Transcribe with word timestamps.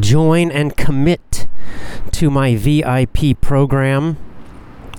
Join 0.00 0.50
and 0.50 0.76
commit 0.76 1.46
to 2.12 2.30
my 2.30 2.54
VIP 2.56 3.40
program. 3.40 4.18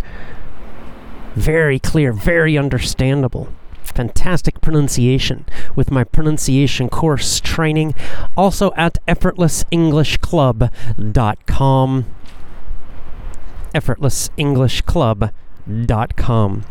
very 1.35 1.77
clear, 1.77 2.11
very 2.11 2.57
understandable, 2.57 3.49
fantastic 3.83 4.59
pronunciation 4.59 5.45
with 5.75 5.91
my 5.91 6.03
pronunciation 6.03 6.89
course 6.89 7.39
training. 7.39 7.93
Also 8.35 8.71
at 8.75 8.97
effortlessenglishclub.com. 9.07 12.05
Effortlessenglishclub.com. 13.75 16.65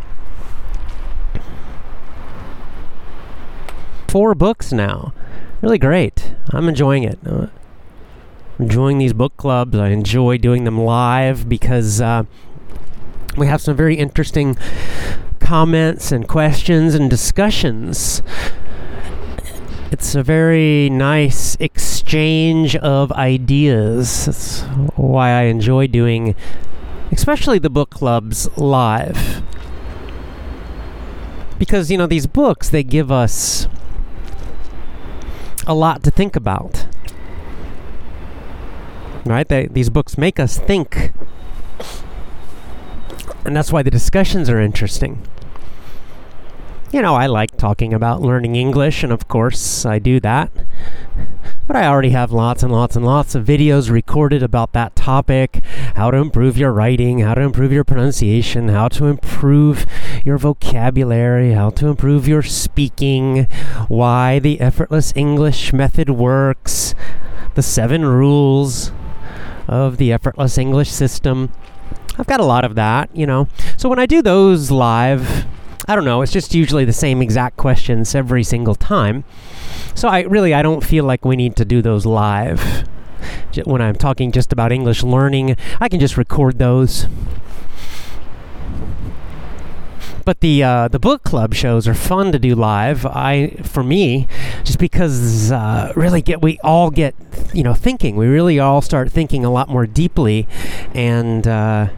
Four 4.08 4.34
books 4.34 4.72
now. 4.72 5.12
Really 5.62 5.78
great. 5.78 6.34
I'm 6.50 6.68
enjoying 6.68 7.04
it. 7.04 7.20
Uh, 7.24 7.46
enjoying 8.58 8.98
these 8.98 9.12
book 9.12 9.36
clubs. 9.36 9.76
I 9.76 9.88
enjoy 9.88 10.38
doing 10.38 10.64
them 10.64 10.78
live 10.80 11.48
because 11.48 12.00
uh, 12.00 12.24
we 13.36 13.46
have 13.46 13.60
some 13.60 13.76
very 13.76 13.96
interesting 13.96 14.56
comments 15.38 16.10
and 16.10 16.28
questions 16.28 16.94
and 16.94 17.08
discussions. 17.08 18.22
It's 19.90 20.14
a 20.14 20.22
very 20.22 20.90
nice 20.90 21.56
exchange 21.60 22.76
of 22.76 23.12
ideas. 23.12 24.26
That's 24.26 24.62
why 24.96 25.30
I 25.30 25.42
enjoy 25.44 25.86
doing, 25.86 26.34
especially 27.12 27.58
the 27.58 27.70
book 27.70 27.90
clubs 27.90 28.48
live. 28.58 29.42
Because, 31.58 31.90
you 31.90 31.96
know, 31.96 32.06
these 32.06 32.26
books, 32.26 32.68
they 32.68 32.82
give 32.82 33.10
us 33.10 33.66
a 35.66 35.74
lot 35.74 36.02
to 36.02 36.10
think 36.10 36.36
about 36.36 36.87
right? 39.28 39.46
They, 39.46 39.66
these 39.66 39.90
books 39.90 40.18
make 40.18 40.38
us 40.40 40.58
think. 40.58 41.12
And 43.44 43.56
that's 43.56 43.72
why 43.72 43.82
the 43.82 43.90
discussions 43.90 44.50
are 44.50 44.60
interesting. 44.60 45.22
You 46.90 47.02
know, 47.02 47.16
I 47.16 47.26
like 47.26 47.58
talking 47.58 47.92
about 47.92 48.22
learning 48.22 48.56
English, 48.56 49.02
and 49.02 49.12
of 49.12 49.28
course, 49.28 49.84
I 49.84 49.98
do 49.98 50.20
that. 50.20 50.50
But 51.66 51.76
I 51.76 51.86
already 51.86 52.10
have 52.10 52.32
lots 52.32 52.62
and 52.62 52.72
lots 52.72 52.96
and 52.96 53.04
lots 53.04 53.34
of 53.34 53.44
videos 53.44 53.90
recorded 53.90 54.42
about 54.42 54.72
that 54.72 54.96
topic 54.96 55.62
how 55.96 56.10
to 56.10 56.16
improve 56.16 56.56
your 56.56 56.72
writing, 56.72 57.18
how 57.18 57.34
to 57.34 57.42
improve 57.42 57.72
your 57.72 57.84
pronunciation, 57.84 58.68
how 58.68 58.88
to 58.88 59.04
improve 59.04 59.84
your 60.24 60.38
vocabulary, 60.38 61.52
how 61.52 61.68
to 61.70 61.88
improve 61.88 62.26
your 62.26 62.42
speaking, 62.42 63.44
why 63.88 64.38
the 64.38 64.58
effortless 64.58 65.12
English 65.14 65.74
method 65.74 66.08
works, 66.08 66.94
the 67.54 67.62
seven 67.62 68.02
rules 68.02 68.92
of 69.68 69.98
the 69.98 70.12
effortless 70.12 70.58
English 70.58 70.90
system. 70.90 71.52
I've 72.18 72.26
got 72.26 72.40
a 72.40 72.44
lot 72.44 72.64
of 72.64 72.74
that, 72.74 73.14
you 73.14 73.26
know. 73.26 73.48
So 73.76 73.88
when 73.88 73.98
I 73.98 74.06
do 74.06 74.22
those 74.22 74.70
live, 74.70 75.46
I 75.86 75.94
don't 75.94 76.04
know, 76.04 76.22
it's 76.22 76.32
just 76.32 76.54
usually 76.54 76.84
the 76.84 76.92
same 76.92 77.22
exact 77.22 77.56
questions 77.56 78.14
every 78.14 78.42
single 78.42 78.74
time. 78.74 79.24
So 79.94 80.08
I 80.08 80.22
really 80.22 80.54
I 80.54 80.62
don't 80.62 80.84
feel 80.84 81.04
like 81.04 81.24
we 81.24 81.36
need 81.36 81.54
to 81.56 81.64
do 81.64 81.82
those 81.82 82.06
live. 82.06 82.88
When 83.64 83.82
I'm 83.82 83.96
talking 83.96 84.32
just 84.32 84.52
about 84.52 84.72
English 84.72 85.02
learning, 85.02 85.56
I 85.80 85.88
can 85.88 86.00
just 86.00 86.16
record 86.16 86.58
those 86.58 87.06
but 90.28 90.40
the 90.40 90.62
uh, 90.62 90.88
the 90.88 90.98
book 90.98 91.22
club 91.22 91.54
shows 91.54 91.88
are 91.88 91.94
fun 91.94 92.32
to 92.32 92.38
do 92.38 92.54
live. 92.54 93.06
I 93.06 93.48
for 93.62 93.82
me, 93.82 94.28
just 94.62 94.78
because 94.78 95.50
uh, 95.50 95.90
really 95.96 96.20
get 96.20 96.42
we 96.42 96.58
all 96.62 96.90
get 96.90 97.14
you 97.54 97.62
know 97.62 97.72
thinking. 97.72 98.14
We 98.14 98.26
really 98.26 98.58
all 98.58 98.82
start 98.82 99.10
thinking 99.10 99.46
a 99.46 99.50
lot 99.50 99.70
more 99.70 99.86
deeply, 99.86 100.46
and. 100.92 101.48
Uh, 101.48 101.88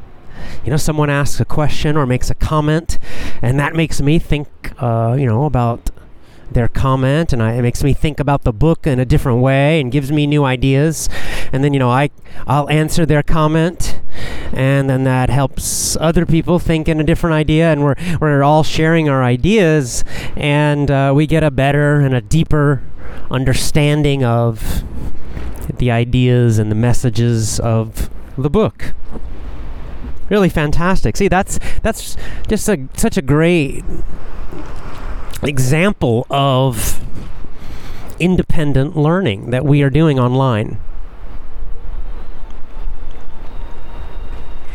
you 0.65 0.71
know, 0.71 0.79
someone 0.79 1.11
asks 1.11 1.39
a 1.39 1.45
question 1.45 1.99
or 1.99 2.07
makes 2.07 2.31
a 2.31 2.35
comment, 2.35 2.99
and 3.43 3.61
that 3.61 3.75
makes 3.75 4.01
me 4.01 4.19
think, 4.19 4.49
uh, 4.79 5.15
you 5.19 5.27
know, 5.27 5.45
about 5.45 5.91
their 6.51 6.67
comment 6.67 7.33
and 7.33 7.43
I, 7.43 7.53
it 7.53 7.63
makes 7.63 7.85
me 7.85 7.93
think 7.93 8.19
about 8.19 8.43
the 8.43 8.53
book 8.53 8.87
in 8.87 8.99
a 8.99 9.05
different 9.05 9.41
way 9.41 9.81
and 9.81 9.93
gives 9.93 10.11
me 10.11 10.27
new 10.27 10.43
ideas 10.43 11.09
and 11.53 11.63
then 11.63 11.73
you 11.73 11.79
know 11.79 11.91
I 11.91 12.11
I'll 12.45 12.69
answer 12.69 13.07
their 13.07 13.23
comment 13.23 14.00
and 14.53 14.89
then 14.91 15.05
that 15.05 15.31
helps 15.31 15.97
other 15.97 16.27
people 16.27 16.59
think 16.59 16.89
in 16.89 17.01
a 17.01 17.05
different 17.05 17.35
idea 17.35 17.71
and 17.71 17.83
we're 17.83 17.95
we're 18.21 18.43
all 18.43 18.63
sharing 18.63 19.09
our 19.09 19.23
ideas 19.23 20.05
and 20.37 20.91
uh, 20.91 21.13
we 21.15 21.27
get 21.27 21.43
a 21.43 21.51
better 21.51 22.01
and 22.01 22.15
a 22.15 22.21
deeper 22.21 22.83
understanding 23.31 24.25
of 24.25 24.83
the 25.79 25.91
ideas 25.91 26.59
and 26.59 26.71
the 26.71 26.75
messages 26.77 27.61
of 27.61 28.11
the 28.37 28.51
book 28.51 28.93
really 30.29 30.49
fantastic 30.49 31.17
see 31.17 31.29
that's 31.29 31.59
that's 31.83 32.17
just 32.49 32.69
a, 32.69 32.89
such 32.95 33.17
a 33.17 33.23
great 33.23 33.85
example 35.43 36.27
of 36.31 37.01
independent 38.19 38.97
learning 38.97 39.51
that 39.51 39.65
we 39.65 39.83
are 39.83 39.91
doing 39.91 40.19
online. 40.19 40.79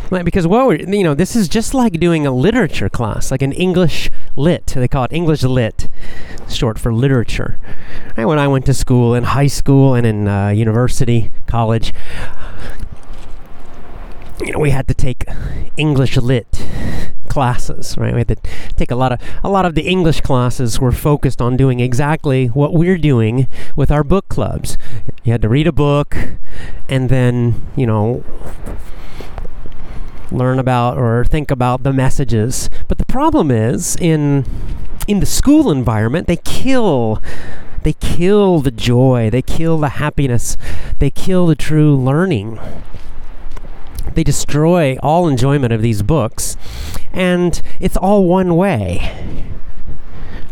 Because 0.10 0.48
what 0.48 0.68
we're, 0.68 0.76
you 0.76 1.04
know, 1.04 1.16
this 1.16 1.36
is 1.36 1.48
just 1.48 1.74
like 1.74 2.00
doing 2.00 2.26
a 2.28 2.32
literature 2.32 2.90
class, 2.90 3.32
like 3.32 3.42
an 3.42 3.52
English 3.52 4.10
lit. 4.36 4.68
They 4.68 4.88
call 4.88 5.06
it 5.06 5.12
English 5.12 5.44
lit, 5.44 5.90
short 6.48 6.80
for 6.80 6.94
literature. 6.94 7.60
Right, 8.16 8.26
when 8.26 8.40
I 8.40 8.48
went 8.48 8.66
to 8.68 8.74
school 8.74 9.16
in 9.16 9.24
high 9.24 9.48
school 9.48 9.96
and 9.96 10.06
in 10.06 10.28
uh, 10.28 10.50
university, 10.50 11.32
college, 11.48 11.92
you 14.42 14.52
know, 14.52 14.60
we 14.60 14.70
had 14.70 14.88
to 14.88 14.94
take 14.94 15.26
English 15.78 16.18
lit 16.18 16.48
classes, 17.30 17.98
right? 17.98 18.14
We 18.14 18.20
had 18.20 18.28
to 18.30 18.38
take 18.76 18.92
a 18.92 18.96
lot 18.96 19.12
of 19.12 19.20
a 19.44 19.50
lot 19.50 19.66
of 19.66 19.76
the 19.76 19.82
English 19.82 20.22
classes 20.22 20.80
were 20.80 20.92
focused 20.92 21.42
on 21.42 21.58
doing 21.58 21.80
exactly 21.80 22.48
what 22.48 22.74
we're 22.74 22.98
doing 22.98 23.48
with 23.76 23.92
our 23.92 24.04
book 24.04 24.30
clubs. 24.30 24.78
You 25.24 25.32
had 25.32 25.42
to 25.42 25.50
read 25.50 25.68
a 25.68 25.72
book 25.72 26.16
and 26.88 27.10
then, 27.10 27.66
you 27.76 27.88
know, 27.88 28.24
learn 30.32 30.60
about 30.60 30.98
or 30.98 31.26
think 31.26 31.52
about 31.52 31.84
the 31.84 31.94
messages. 31.94 32.70
But 32.88 32.98
the 32.98 33.06
problem 33.06 33.52
is 33.52 33.96
in 33.98 34.46
in 35.08 35.20
the 35.20 35.26
school 35.26 35.72
environment, 35.72 36.28
they 36.28 36.38
kill 36.38 37.22
they 37.84 37.94
kill 37.94 38.62
the 38.62 38.72
joy, 38.72 39.30
they 39.30 39.42
kill 39.44 39.78
the 39.78 39.90
happiness, 39.90 40.58
they 41.00 41.12
kill 41.12 41.46
the 41.48 41.56
true 41.56 41.96
learning 41.96 42.60
They 44.14 44.24
destroy 44.24 44.98
all 45.04 45.28
enjoyment 45.28 45.74
of 45.74 45.82
these 45.82 46.02
books, 46.02 46.56
and 47.12 47.62
it's 47.80 47.98
all 47.98 48.26
one 48.26 48.56
way. 48.56 49.12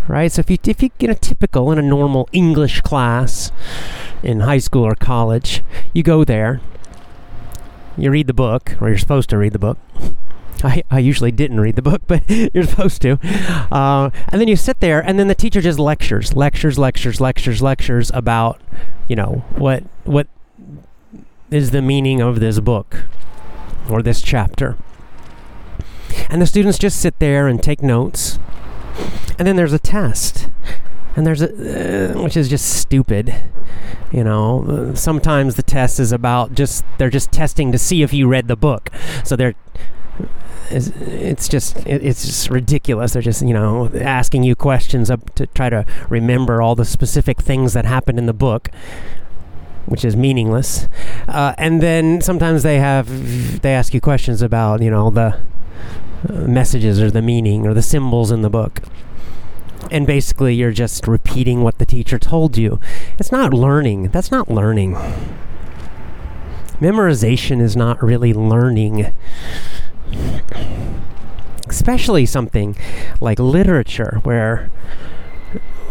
Right? 0.08 0.31
So 0.31 0.42
if 0.42 0.50
you 0.50 0.58
if 0.66 0.84
you 0.84 0.90
get 0.98 1.10
a 1.10 1.16
typical 1.16 1.72
in 1.72 1.78
a 1.78 1.81
normal 1.81 2.28
English 2.34 2.81
class 2.81 3.52
in 4.22 4.42
high 4.42 4.58
school 4.58 4.84
or 4.84 4.96
college, 4.96 5.64
you 5.94 6.04
go 6.04 6.24
there, 6.25 6.60
you 7.98 8.12
read 8.12 8.28
the 8.28 8.34
book, 8.34 8.75
or 8.81 8.90
you're 8.90 8.98
supposed 8.98 9.30
to 9.30 9.38
read 9.38 9.54
the 9.54 9.60
book. 9.60 9.78
I, 10.63 10.84
I 10.90 11.00
usually 11.00 11.31
didn't 11.31 11.60
read 11.60 11.75
the 11.75 11.81
book, 11.81 12.04
but 12.07 12.30
you're 12.30 12.63
supposed 12.63 13.01
to. 13.01 13.19
Uh, 13.72 14.10
and 14.30 14.40
then 14.40 14.48
you 14.48 14.56
sit 14.56 14.80
there, 14.80 15.01
and 15.01 15.19
then 15.19 15.28
the 15.28 15.36
teacher 15.36 15.62
just 15.62 15.80
lectures, 15.80 16.36
lectures, 16.36 16.78
lectures, 16.78 17.19
lectures, 17.19 17.62
lectures 17.62 18.12
about, 18.13 18.62
you 19.07 19.16
know, 19.16 19.44
what 19.56 19.84
what 20.06 20.28
is 21.51 21.72
the 21.72 21.81
meaning 21.81 22.19
of 22.22 22.40
this 22.40 22.60
book 22.60 23.06
or 23.90 24.01
this 24.01 24.22
chapter. 24.22 24.78
And 26.30 26.42
the 26.42 26.48
students 26.48 26.80
just 26.80 27.00
sit 27.00 27.19
there 27.19 27.48
and 27.48 27.62
take 27.62 27.81
notes. 27.81 28.39
And 29.38 29.48
then 29.48 29.56
there's 29.56 29.74
a 29.74 29.80
test. 29.80 30.50
And 31.15 31.27
there's 31.27 31.42
a, 31.42 32.15
uh, 32.15 32.24
which 32.24 32.36
is 32.36 32.50
just 32.50 32.65
stupid. 32.65 33.33
You 34.12 34.24
know, 34.24 34.94
sometimes 34.95 35.56
the 35.56 35.63
test 35.63 36.00
is 36.00 36.12
about 36.12 36.54
just, 36.54 36.83
they're 36.98 37.10
just 37.10 37.31
testing 37.31 37.71
to 37.71 37.77
see 37.77 38.01
if 38.01 38.13
you 38.13 38.27
read 38.27 38.48
the 38.48 38.56
book. 38.56 38.89
So 39.24 39.36
they're, 39.36 39.56
it's 40.74 41.48
just 41.48 41.77
it's 41.86 42.25
just 42.25 42.50
ridiculous. 42.50 43.13
They're 43.13 43.21
just 43.21 43.42
you 43.42 43.54
know 43.54 43.92
asking 43.95 44.44
you 44.44 44.56
questions 44.56 45.12
up 45.12 45.33
to 45.36 45.45
try 45.48 45.69
to 45.69 45.86
remember 46.10 46.62
all 46.62 46.75
the 46.75 46.86
specific 46.86 47.42
things 47.42 47.74
that 47.74 47.86
happened 47.86 48.18
in 48.18 48.25
the 48.25 48.33
book, 48.33 48.69
which 49.86 50.04
is 50.04 50.15
meaningless. 50.15 50.88
Uh, 51.27 51.54
and 51.57 51.81
then 51.81 52.21
sometimes 52.21 52.63
they 52.63 52.80
have 52.80 53.62
they 53.62 53.74
ask 53.74 53.94
you 53.94 54.01
questions 54.01 54.42
about 54.42 54.81
you 54.81 54.89
know 54.89 55.10
the 55.10 55.39
uh, 56.30 56.33
messages 56.48 57.01
or 57.01 57.12
the 57.12 57.21
meaning 57.21 57.68
or 57.68 57.74
the 57.74 57.81
symbols 57.81 58.31
in 58.31 58.42
the 58.42 58.50
book. 58.50 58.81
And 59.91 60.07
basically, 60.07 60.56
you're 60.56 60.71
just 60.71 61.07
repeating 61.07 61.62
what 61.62 61.77
the 61.77 61.85
teacher 61.85 62.18
told 62.18 62.57
you. 62.57 62.80
It's 63.19 63.31
not 63.31 63.53
learning. 63.53 64.09
That's 64.09 64.31
not 64.31 64.50
learning. 64.50 64.95
Memorization 66.80 67.62
is 67.62 67.75
not 67.75 68.01
really 68.01 68.33
learning 68.33 69.13
especially 71.74 72.25
something 72.25 72.75
like 73.19 73.39
literature 73.39 74.19
where 74.24 74.69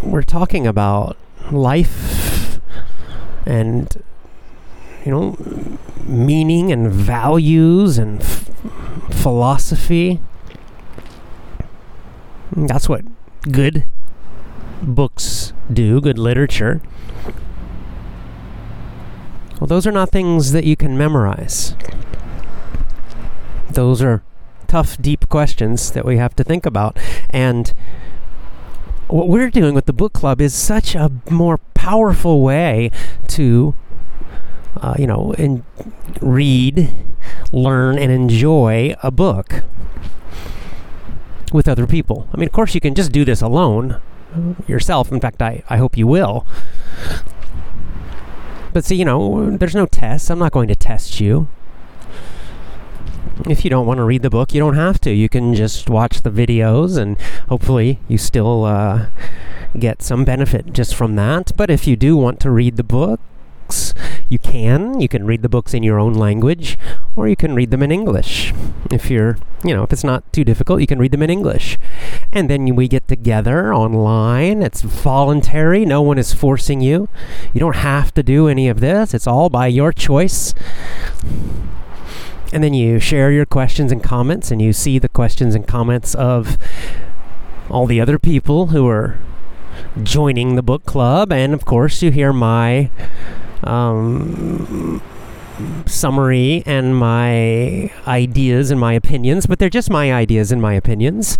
we're 0.03 0.23
talking 0.23 0.67
about 0.67 1.17
life 1.51 2.61
and 3.47 4.03
you 5.05 5.11
know 5.11 5.37
meaning 6.05 6.71
and 6.71 6.93
values 6.93 7.99
and 7.99 8.21
f- 8.21 8.51
philosophy 9.11 10.21
that's 12.57 12.89
what 12.89 13.03
good 13.51 13.85
books 14.83 15.53
do 15.73 16.01
good 16.01 16.19
literature. 16.19 16.81
Well 19.61 19.67
those 19.67 19.87
are 19.87 19.93
not 19.93 20.11
things 20.11 20.53
that 20.53 20.65
you 20.65 20.77
can 20.77 20.97
memorize. 20.99 21.75
Those 23.71 24.03
are 24.03 24.23
tough, 24.67 25.01
deep 25.01 25.29
questions 25.29 25.91
that 25.93 26.05
we 26.05 26.17
have 26.17 26.35
to 26.37 26.45
think 26.45 26.67
about. 26.67 26.99
And 27.31 27.73
what 29.09 29.29
we're 29.29 29.51
doing 29.51 29.75
with 29.75 29.87
the 29.87 29.93
book 29.93 30.13
club 30.13 30.41
is 30.41 30.55
such 30.55 30.95
a 30.95 31.11
more 31.31 31.59
powerful 31.75 32.41
way 32.41 32.91
to, 33.29 33.75
uh, 34.77 34.95
you 34.99 35.07
know, 35.07 35.33
in, 35.35 35.65
read, 36.21 36.95
learn, 37.53 37.99
and 37.99 38.11
enjoy 38.11 38.95
a 39.03 39.11
book 39.11 39.63
with 41.53 41.69
other 41.69 41.87
people. 41.87 42.29
I 42.33 42.37
mean, 42.37 42.47
of 42.47 42.53
course, 42.53 42.75
you 42.75 42.81
can 42.81 42.95
just 42.95 43.13
do 43.13 43.25
this 43.25 43.43
alone 43.43 44.01
yourself. 44.67 45.13
In 45.13 45.21
fact, 45.21 45.43
I, 45.43 45.63
I 45.69 45.77
hope 45.77 45.97
you 45.97 46.07
will. 46.07 46.47
But 48.73 48.85
see, 48.85 48.97
you 48.97 49.05
know, 49.05 49.57
there's 49.57 49.75
no 49.75 49.87
test. 49.87 50.31
I'm 50.31 50.39
not 50.39 50.53
going 50.53 50.69
to 50.69 50.75
test 50.77 51.21
you 51.21 51.49
if 53.49 53.65
you 53.65 53.71
don't 53.71 53.87
want 53.87 53.99
to 53.99 54.05
read 54.05 54.23
the 54.23 54.31
book, 54.31 54.55
you 54.55 54.61
don't 54.61 54.77
have 54.77 55.01
to. 55.01 55.11
You 55.13 55.29
can 55.29 55.55
just 55.55 55.89
watch 55.89 56.23
the 56.23 56.31
videos, 56.31 56.97
and 56.97 57.21
hopefully, 57.49 57.99
you 58.09 58.19
still 58.19 58.65
uh, 58.65 59.07
get 59.79 60.03
some 60.03 60.25
benefit 60.25 60.73
just 60.73 60.95
from 60.95 61.17
that. 61.17 61.53
But 61.57 61.71
if 61.71 61.87
you 61.87 61.97
do 61.97 62.17
want 62.17 62.41
to 62.41 62.51
read 62.51 62.77
the 62.77 62.85
books, 63.73 63.95
you 64.29 64.39
can. 64.39 65.01
You 65.01 65.09
can 65.09 65.25
read 65.25 65.41
the 65.41 65.49
books 65.49 65.73
in 65.73 65.83
your 65.83 65.99
own 65.99 66.13
language, 66.13 66.79
or 67.17 67.27
you 67.27 67.37
can 67.37 67.55
read 67.55 67.71
them 67.71 67.83
in 67.83 67.91
English. 67.91 68.53
If 68.91 69.11
you're, 69.11 69.39
you 69.65 69.75
know, 69.75 69.83
if 69.83 69.93
it's 69.93 70.05
not 70.05 70.31
too 70.33 70.45
difficult, 70.45 70.81
you 70.81 70.87
can 70.87 70.99
read 70.99 71.13
them 71.13 71.23
in 71.23 71.31
English. 71.31 71.79
And 72.33 72.51
then 72.51 72.77
we 72.77 72.87
get 72.87 73.09
together 73.09 73.73
online. 73.73 74.63
It's 74.63 74.83
voluntary, 74.83 75.87
no 75.87 76.03
one 76.03 76.19
is 76.19 76.35
forcing 76.35 76.83
you. 76.83 77.09
You 77.55 77.61
don't 77.61 77.77
have 77.77 78.13
to 78.15 78.23
do 78.23 78.47
any 78.47 78.69
of 78.69 78.81
this, 78.81 79.15
it's 79.15 79.27
all 79.27 79.49
by 79.49 79.69
your 79.69 79.93
choice 79.93 80.55
and 82.55 82.63
then 82.63 82.75
you 82.75 83.01
share 83.01 83.33
your 83.33 83.47
questions 83.47 83.91
and 83.91 84.05
comments 84.05 84.51
and 84.51 84.61
you 84.61 84.75
see 84.75 84.99
the 84.99 85.09
questions 85.09 85.55
and 85.55 85.67
comments 85.67 86.15
of 86.15 86.59
all 87.71 87.87
the 87.87 87.99
other 87.99 88.19
people 88.19 88.67
who 88.67 88.87
are 88.87 89.17
joining 90.03 90.55
the 90.55 90.63
book 90.63 90.85
club 90.85 91.33
and 91.33 91.55
of 91.55 91.65
course 91.65 92.03
you 92.03 92.11
hear 92.11 92.31
my 92.31 92.91
um, 93.65 95.03
summary 95.87 96.63
and 96.67 96.97
my 96.97 97.93
ideas 98.07 98.71
and 98.71 98.81
my 98.81 98.95
opinions 98.95 99.47
but 99.47 99.59
they're 99.59 99.71
just 99.71 99.91
my 99.91 100.13
ideas 100.13 100.51
and 100.51 100.61
my 100.61 100.75
opinions 100.75 101.39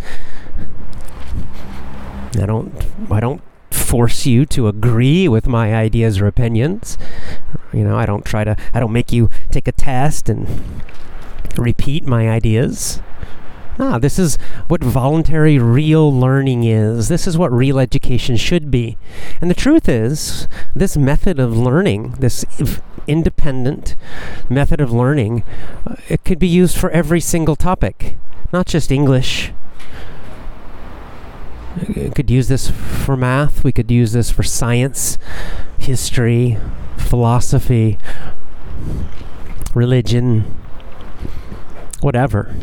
i 2.41 2.47
don't 2.47 2.87
i 3.11 3.19
don't 3.19 3.43
force 3.71 4.27
you 4.27 4.45
to 4.45 4.69
agree 4.69 5.27
with 5.29 5.47
my 5.47 5.75
ideas 5.75 6.21
or 6.21 6.27
opinions 6.27 6.99
you 7.73 7.83
know 7.83 7.97
i 7.97 8.05
don't 8.07 8.25
try 8.25 8.45
to 8.45 8.55
i 8.75 8.79
don't 8.79 8.93
make 8.93 9.13
you 9.13 9.29
take 9.51 9.67
a 9.67 9.73
test 9.73 10.29
and 10.29 10.47
repeat 11.59 12.07
my 12.07 12.31
ideas. 12.31 13.01
Ah, 13.79 13.99
this 13.99 14.19
is 14.19 14.37
what 14.69 14.85
voluntary 14.85 15.59
real 15.59 16.13
learning 16.13 16.65
is. 16.65 17.09
This 17.09 17.27
is 17.27 17.39
what 17.39 17.51
real 17.53 17.79
education 17.79 18.37
should 18.37 18.71
be. 18.71 18.99
And 19.41 19.51
the 19.51 19.55
truth 19.55 19.89
is, 19.89 20.47
this 20.75 20.97
method 20.97 21.39
of 21.39 21.57
learning, 21.57 22.17
this 22.19 22.45
independent 23.07 23.97
method 24.49 24.81
of 24.81 24.93
learning, 24.93 25.43
uh, 25.87 25.97
it 26.09 26.23
could 26.25 26.39
be 26.39 26.49
used 26.49 26.77
for 26.77 26.91
every 26.91 27.21
single 27.21 27.57
topic, 27.57 28.17
not 28.53 28.67
just 28.67 28.93
English. 28.93 29.53
We 31.89 32.11
could 32.11 32.31
use 32.31 32.49
this 32.49 32.69
for 32.69 33.17
math, 33.17 33.65
we 33.65 33.73
could 33.73 33.91
use 33.91 34.13
this 34.13 34.31
for 34.31 34.43
science, 34.43 35.17
history, 35.79 36.59
philosophy, 36.99 37.99
religion, 39.75 40.55
whatever. 42.03 42.55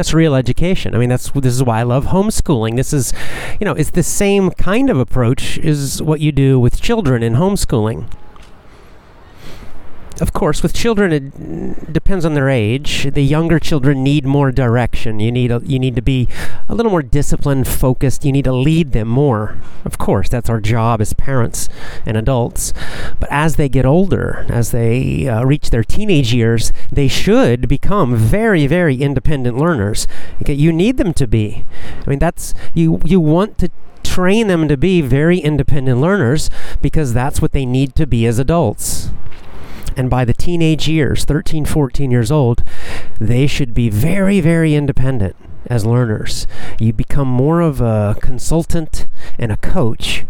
That's 0.00 0.14
real 0.14 0.34
education. 0.34 0.94
I 0.94 0.98
mean, 0.98 1.10
that's 1.10 1.30
this 1.30 1.52
is 1.52 1.62
why 1.62 1.80
I 1.80 1.82
love 1.82 2.06
homeschooling. 2.06 2.76
This 2.76 2.94
is, 2.94 3.12
you 3.60 3.66
know, 3.66 3.74
it's 3.74 3.90
the 3.90 4.02
same 4.02 4.50
kind 4.52 4.88
of 4.88 4.98
approach 4.98 5.58
is 5.58 6.02
what 6.02 6.20
you 6.20 6.32
do 6.32 6.58
with 6.58 6.80
children 6.80 7.22
in 7.22 7.34
homeschooling 7.34 8.10
of 10.20 10.34
course, 10.34 10.62
with 10.62 10.74
children, 10.74 11.12
it 11.12 11.92
depends 11.92 12.24
on 12.24 12.34
their 12.34 12.50
age. 12.50 13.10
The 13.10 13.22
younger 13.22 13.58
children 13.58 14.02
need 14.02 14.26
more 14.26 14.52
direction. 14.52 15.18
You 15.18 15.32
need 15.32 15.50
a, 15.50 15.62
you 15.64 15.78
need 15.78 15.96
to 15.96 16.02
be 16.02 16.28
a 16.68 16.74
little 16.74 16.90
more 16.90 17.02
disciplined, 17.02 17.66
focused. 17.66 18.24
You 18.24 18.32
need 18.32 18.44
to 18.44 18.52
lead 18.52 18.92
them 18.92 19.08
more. 19.08 19.56
Of 19.84 19.96
course, 19.96 20.28
that's 20.28 20.50
our 20.50 20.60
job 20.60 21.00
as 21.00 21.14
parents 21.14 21.68
and 22.04 22.16
adults. 22.16 22.74
But 23.18 23.30
as 23.32 23.56
they 23.56 23.68
get 23.68 23.86
older, 23.86 24.44
as 24.50 24.72
they 24.72 25.26
uh, 25.26 25.44
reach 25.44 25.70
their 25.70 25.84
teenage 25.84 26.34
years, 26.34 26.70
they 26.92 27.08
should 27.08 27.66
become 27.66 28.14
very, 28.14 28.66
very 28.66 28.96
independent 28.96 29.56
learners. 29.56 30.06
Okay, 30.42 30.54
you 30.54 30.70
need 30.72 30.98
them 30.98 31.14
to 31.14 31.26
be. 31.26 31.64
I 32.06 32.10
mean, 32.10 32.18
that's 32.18 32.52
you. 32.74 33.00
You 33.04 33.20
want 33.20 33.56
to 33.58 33.70
train 34.02 34.48
them 34.48 34.68
to 34.68 34.76
be 34.76 35.00
very 35.00 35.38
independent 35.38 36.00
learners 36.00 36.50
because 36.82 37.14
that's 37.14 37.40
what 37.40 37.52
they 37.52 37.64
need 37.64 37.94
to 37.94 38.06
be 38.06 38.26
as 38.26 38.38
adults 38.38 39.10
and 39.96 40.10
by 40.10 40.24
the 40.24 40.34
teenage 40.34 40.88
years, 40.88 41.24
13, 41.24 41.64
14 41.64 42.10
years 42.10 42.30
old, 42.30 42.62
they 43.18 43.46
should 43.46 43.74
be 43.74 43.88
very, 43.88 44.40
very 44.40 44.74
independent 44.74 45.36
as 45.66 45.84
learners. 45.84 46.46
You 46.78 46.92
become 46.92 47.28
more 47.28 47.60
of 47.60 47.80
a 47.80 48.16
consultant 48.20 49.06
and 49.38 49.52
a 49.52 49.56
coach 49.56 50.24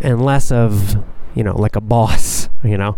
and 0.00 0.24
less 0.24 0.50
of, 0.50 0.96
you 1.34 1.44
know, 1.44 1.56
like 1.56 1.76
a 1.76 1.80
boss, 1.80 2.48
you 2.64 2.78
know. 2.78 2.96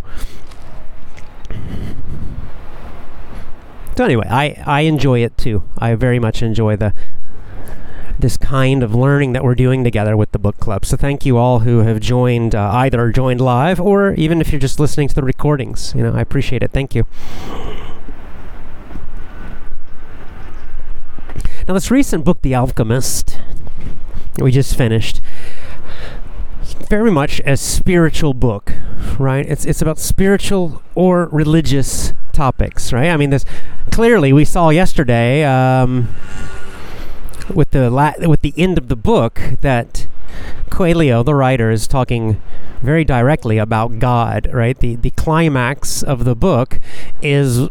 So 3.97 4.05
anyway, 4.05 4.27
I, 4.31 4.63
I 4.65 4.81
enjoy 4.83 5.21
it 5.21 5.37
too. 5.37 5.65
I 5.77 5.95
very 5.95 6.19
much 6.19 6.43
enjoy 6.43 6.77
the 6.77 6.95
this 8.19 8.37
kind 8.37 8.83
of 8.83 8.95
learning 8.95 9.33
that 9.33 9.45
we're 9.45 9.55
doing 9.55 9.85
together 9.85 10.17
with 10.17 10.33
the 10.33 10.39
book 10.39 10.59
club. 10.59 10.85
So 10.85 10.97
thank 10.97 11.27
you 11.27 11.37
all 11.37 11.61
who 11.61 11.81
have 11.81 12.01
joined, 12.01 12.55
uh, 12.55 12.71
either 12.75 13.11
joined 13.11 13.41
live 13.41 13.81
or 13.81 14.15
even 14.15 14.41
if 14.41 14.53
you're 14.53 14.61
just 14.61 14.79
listening 14.79 15.09
to 15.09 15.15
the 15.15 15.23
recordings. 15.23 15.93
You 15.97 16.03
know, 16.03 16.13
I 16.15 16.21
appreciate 16.21 16.63
it. 16.63 16.71
Thank 16.71 16.95
you. 16.95 17.07
Now, 21.69 21.75
this 21.75 21.91
recent 21.91 22.25
book, 22.25 22.43
The 22.43 22.55
Alchemist, 22.55 23.39
we 24.39 24.51
just 24.51 24.77
finished, 24.77 25.21
very 26.89 27.11
much 27.11 27.41
a 27.47 27.57
spiritual 27.57 28.35
book, 28.35 28.73
right? 29.19 29.47
It's 29.47 29.65
it's 29.65 29.81
about 29.81 29.99
spiritual 29.99 30.83
or 30.95 31.27
religious 31.33 32.13
topics, 32.33 32.93
right? 32.93 33.09
I 33.09 33.17
mean, 33.17 33.31
this 33.31 33.45
clearly 33.91 34.33
we 34.33 34.45
saw 34.45 34.71
yesterday. 34.71 35.45
Um, 35.45 36.09
with 37.51 37.71
the 37.71 37.91
la- 37.91 38.15
with 38.21 38.41
the 38.43 38.55
end 38.57 38.79
of 38.79 38.89
the 38.89 38.97
book 38.97 39.41
that 39.61 40.07
Coelho, 40.71 41.23
the 41.23 41.35
writer, 41.35 41.71
is 41.71 41.87
talking 41.87 42.41
very 42.81 43.05
directly 43.05 43.59
about 43.59 43.99
God, 43.99 44.49
right? 44.53 44.79
The 44.79 44.97
the 44.97 45.11
climax 45.11 46.03
of 46.03 46.25
the 46.25 46.35
book 46.35 46.79
is 47.21 47.69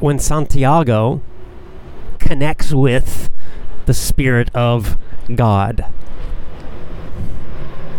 when 0.00 0.18
Santiago 0.18 1.22
connects 2.18 2.72
with 2.72 3.30
the 3.86 3.94
spirit 3.94 4.54
of 4.54 4.98
God. 5.34 5.86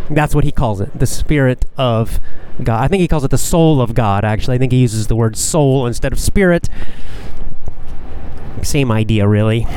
That's 0.09 0.33
what 0.33 0.43
he 0.43 0.51
calls 0.51 0.81
it, 0.81 0.97
the 0.97 1.05
spirit 1.05 1.65
of 1.77 2.19
God. 2.63 2.83
I 2.83 2.87
think 2.87 3.01
he 3.01 3.07
calls 3.07 3.23
it 3.23 3.31
the 3.31 3.37
soul 3.37 3.81
of 3.81 3.93
God, 3.93 4.25
actually. 4.25 4.55
I 4.55 4.57
think 4.57 4.71
he 4.71 4.79
uses 4.79 5.07
the 5.07 5.15
word 5.15 5.37
soul 5.37 5.85
instead 5.85 6.11
of 6.11 6.19
spirit. 6.19 6.67
Same 8.63 8.91
idea, 8.91 9.27
really. 9.27 9.67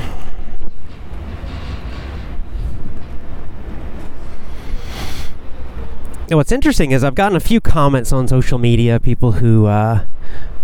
And 6.33 6.39
what's 6.39 6.51
interesting 6.51 6.93
is 6.93 7.05
I've 7.05 7.15
gotten 7.15 7.37
a 7.37 7.41
few 7.41 7.61
comments 7.61 8.11
on 8.11 8.27
social 8.27 8.57
media, 8.59 8.99
people 8.99 9.33
who 9.33 9.67
uh, 9.67 10.07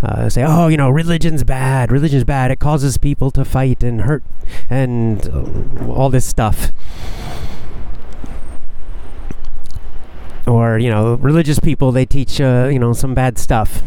uh, 0.02 0.30
say, 0.30 0.42
"Oh, 0.42 0.68
you 0.68 0.78
know, 0.78 0.88
religion's 0.88 1.44
bad. 1.44 1.92
Religion's 1.92 2.24
bad. 2.24 2.50
It 2.50 2.58
causes 2.58 2.96
people 2.96 3.30
to 3.32 3.44
fight 3.44 3.82
and 3.82 4.00
hurt 4.00 4.22
and 4.70 5.28
uh, 5.28 5.92
all 5.92 6.08
this 6.08 6.24
stuff." 6.24 6.72
Or 10.46 10.78
you 10.78 10.88
know, 10.88 11.16
religious 11.16 11.58
people 11.58 11.92
they 11.92 12.06
teach 12.06 12.40
uh, 12.40 12.70
you 12.72 12.78
know 12.78 12.94
some 12.94 13.12
bad 13.12 13.36
stuff. 13.36 13.82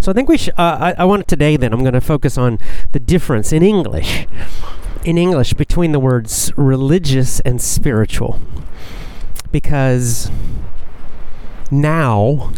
So 0.00 0.10
I 0.10 0.14
think 0.14 0.30
we 0.30 0.38
should. 0.38 0.54
Uh, 0.54 0.94
I, 0.96 1.02
I 1.02 1.04
want 1.04 1.28
today. 1.28 1.58
Then 1.58 1.74
I'm 1.74 1.80
going 1.80 1.92
to 1.92 2.00
focus 2.00 2.38
on 2.38 2.58
the 2.92 3.00
difference 3.00 3.52
in 3.52 3.62
English, 3.62 4.26
in 5.04 5.18
English 5.18 5.52
between 5.52 5.92
the 5.92 6.00
words 6.00 6.54
religious 6.56 7.40
and 7.40 7.60
spiritual 7.60 8.40
because 9.56 10.30
now 11.70 12.52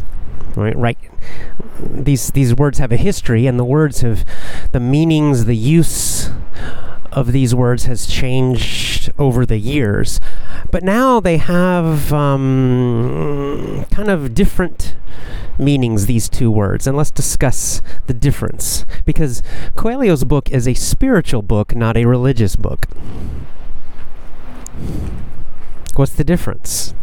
right 0.57 0.77
right 0.77 0.99
these 1.81 2.33
these 2.33 2.53
words 2.57 2.81
have 2.81 2.91
a 2.91 2.97
history 2.97 3.47
and 3.47 3.57
the 3.57 3.65
words 3.65 4.01
have 4.01 4.25
the 4.73 4.81
meanings 4.81 5.45
the 5.45 5.55
use 5.55 6.29
of 7.13 7.31
these 7.31 7.55
words 7.55 7.85
has 7.85 8.05
changed 8.05 9.13
over 9.17 9.47
the 9.47 9.59
years. 9.59 10.19
But 10.73 10.83
now 10.83 11.21
they 11.21 11.37
have 11.37 12.13
um, 12.13 13.87
kind 13.93 14.11
of 14.11 14.35
different 14.35 14.97
meanings 15.57 16.07
these 16.07 16.29
two 16.29 16.51
words. 16.51 16.87
And 16.87 16.97
let's 16.97 17.13
discuss 17.13 17.81
the 18.09 18.15
difference 18.15 18.85
because 19.05 19.41
coelho's 19.77 20.25
book 20.25 20.51
is 20.51 20.67
a 20.67 20.75
spiritual 20.75 21.43
book 21.43 21.77
not 21.77 21.97
a 21.97 22.05
religious 22.05 22.57
book 22.57 22.87
What's 25.99 26.13
the 26.13 26.23
difference? 26.23 26.95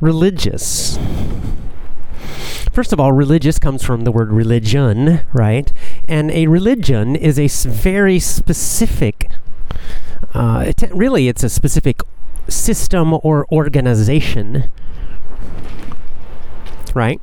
Religious. 0.00 0.98
First 2.72 2.92
of 2.92 2.98
all, 2.98 3.12
religious 3.12 3.60
comes 3.60 3.84
from 3.84 4.00
the 4.00 4.10
word 4.10 4.32
religion, 4.32 5.20
right? 5.32 5.72
And 6.08 6.32
a 6.32 6.48
religion 6.48 7.14
is 7.14 7.38
a 7.38 7.46
very 7.70 8.18
specific, 8.18 9.30
uh, 10.34 10.72
really, 10.90 11.28
it's 11.28 11.44
a 11.44 11.48
specific 11.48 12.00
system 12.48 13.16
or 13.22 13.46
organization, 13.52 14.68
right? 16.92 17.20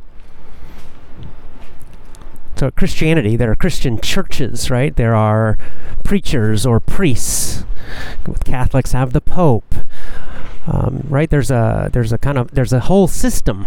So, 2.63 2.71
Christianity, 2.71 3.35
there 3.35 3.51
are 3.51 3.57
Christian 3.57 3.99
churches, 3.99 4.71
right? 4.71 4.95
There 4.95 5.13
are 5.13 5.57
preachers 6.05 6.65
or 6.65 6.79
priests. 6.79 7.65
With 8.25 8.45
Catholics, 8.45 8.93
have 8.93 9.11
the 9.11 9.19
Pope, 9.19 9.75
um, 10.65 11.03
right? 11.09 11.29
There's 11.29 11.51
a 11.51 11.89
there's 11.91 12.13
a 12.13 12.17
kind 12.17 12.37
of 12.37 12.51
there's 12.51 12.71
a 12.71 12.79
whole 12.79 13.09
system 13.09 13.65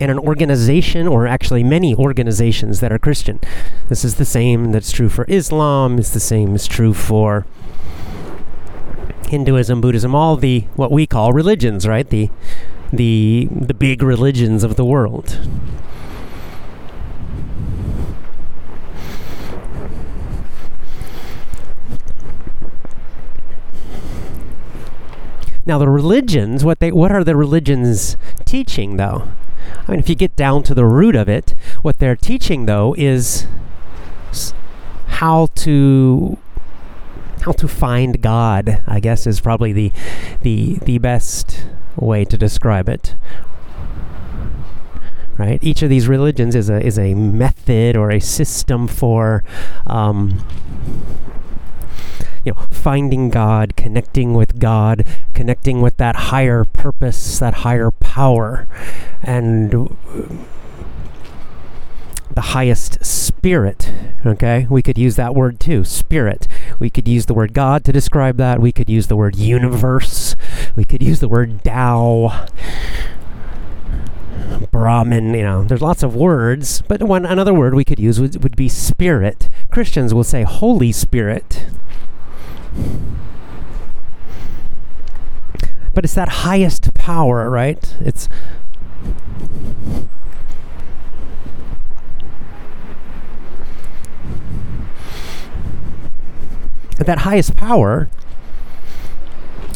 and 0.00 0.10
an 0.10 0.18
organization, 0.18 1.06
or 1.06 1.26
actually 1.26 1.62
many 1.62 1.94
organizations 1.94 2.80
that 2.80 2.90
are 2.90 2.98
Christian. 2.98 3.38
This 3.90 4.02
is 4.02 4.14
the 4.14 4.24
same 4.24 4.72
that's 4.72 4.90
true 4.90 5.10
for 5.10 5.26
Islam. 5.28 5.98
It's 5.98 6.14
the 6.14 6.20
same 6.20 6.54
is 6.54 6.66
true 6.66 6.94
for 6.94 7.44
Hinduism, 9.28 9.82
Buddhism, 9.82 10.14
all 10.14 10.38
the 10.38 10.60
what 10.74 10.90
we 10.90 11.06
call 11.06 11.34
religions, 11.34 11.86
right? 11.86 12.08
The 12.08 12.30
the 12.90 13.46
the 13.50 13.74
big 13.74 14.02
religions 14.02 14.64
of 14.64 14.76
the 14.76 14.86
world. 14.86 15.38
Now 25.66 25.78
the 25.78 25.88
religions, 25.88 26.64
what 26.64 26.78
they 26.78 26.92
what 26.92 27.10
are 27.10 27.24
the 27.24 27.36
religions 27.36 28.16
teaching 28.44 28.96
though? 28.96 29.28
I 29.86 29.90
mean 29.90 30.00
if 30.00 30.08
you 30.08 30.14
get 30.14 30.36
down 30.36 30.62
to 30.64 30.74
the 30.74 30.86
root 30.86 31.16
of 31.16 31.28
it, 31.28 31.54
what 31.82 31.98
they're 31.98 32.16
teaching 32.16 32.66
though 32.66 32.94
is 32.96 33.46
how 35.06 35.48
to 35.56 36.38
how 37.42 37.52
to 37.52 37.68
find 37.68 38.20
God, 38.22 38.82
I 38.86 39.00
guess 39.00 39.26
is 39.26 39.40
probably 39.40 39.72
the 39.72 39.92
the 40.42 40.74
the 40.84 40.98
best 40.98 41.66
way 41.96 42.24
to 42.24 42.36
describe 42.36 42.88
it. 42.88 43.16
Right? 45.38 45.58
Each 45.62 45.82
of 45.82 45.90
these 45.90 46.08
religions 46.08 46.54
is 46.54 46.70
a 46.70 46.80
is 46.80 46.98
a 46.98 47.14
method 47.14 47.96
or 47.96 48.10
a 48.10 48.20
system 48.20 48.86
for 48.86 49.42
um, 49.86 50.42
you 52.46 52.52
know, 52.52 52.66
finding 52.70 53.28
God, 53.28 53.76
connecting 53.76 54.32
with 54.32 54.60
God, 54.60 55.04
connecting 55.34 55.82
with 55.82 55.96
that 55.96 56.16
higher 56.16 56.64
purpose, 56.64 57.40
that 57.40 57.54
higher 57.54 57.90
power, 57.90 58.68
and 59.20 59.72
the 62.30 62.40
highest 62.40 63.04
spirit. 63.04 63.92
Okay, 64.24 64.68
we 64.70 64.80
could 64.80 64.96
use 64.96 65.16
that 65.16 65.34
word 65.34 65.58
too, 65.58 65.82
spirit. 65.84 66.46
We 66.78 66.88
could 66.88 67.08
use 67.08 67.26
the 67.26 67.34
word 67.34 67.52
God 67.52 67.84
to 67.84 67.92
describe 67.92 68.36
that. 68.36 68.60
We 68.60 68.70
could 68.70 68.88
use 68.88 69.08
the 69.08 69.16
word 69.16 69.34
universe. 69.34 70.36
We 70.76 70.84
could 70.84 71.02
use 71.02 71.18
the 71.18 71.28
word 71.28 71.64
Tao. 71.64 72.46
Brahman, 74.70 75.34
you 75.34 75.42
know, 75.42 75.64
there's 75.64 75.82
lots 75.82 76.04
of 76.04 76.14
words, 76.14 76.82
but 76.86 77.02
one 77.02 77.26
another 77.26 77.52
word 77.52 77.74
we 77.74 77.84
could 77.84 77.98
use 77.98 78.20
would, 78.20 78.40
would 78.42 78.56
be 78.56 78.68
spirit. 78.68 79.48
Christians 79.72 80.14
will 80.14 80.24
say 80.24 80.44
Holy 80.44 80.92
Spirit. 80.92 81.66
But 85.94 86.04
it's 86.04 86.14
that 86.14 86.28
highest 86.28 86.92
power, 86.94 87.48
right? 87.48 87.96
It's 88.00 88.28
that 96.98 97.18
highest 97.18 97.56
power 97.56 98.08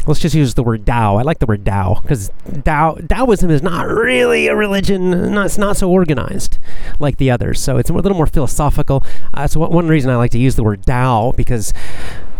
let's 0.07 0.21
just 0.21 0.35
use 0.35 0.55
the 0.55 0.63
word 0.63 0.85
Tao. 0.85 1.17
I 1.17 1.23
like 1.23 1.39
the 1.39 1.47
word 1.47 1.65
Tao 1.65 2.01
because 2.03 2.31
Tao 2.65 2.95
Taoism 2.95 3.51
is 3.51 3.63
not 3.63 3.87
really 3.87 4.49
a 4.49 4.57
religion. 4.57 5.33
Not, 5.33 5.47
it's 5.47 5.59
not 5.59 5.77
so 5.77 5.91
organized 5.91 6.59
like 6.99 7.19
the 7.19 7.31
others. 7.31 7.61
So 7.61 7.77
it's 7.79 7.91
a 7.91 7.93
little 7.93 8.17
more 8.17 8.27
philosophical. 8.27 9.05
Uh, 9.33 9.47
so 9.47 9.61
one 9.61 9.89
reason 9.89 10.11
I 10.11 10.17
like 10.17 10.33
to 10.33 10.39
use 10.39 10.57
the 10.57 10.65
word 10.65 10.85
Tao 10.85 11.33
because 11.37 11.73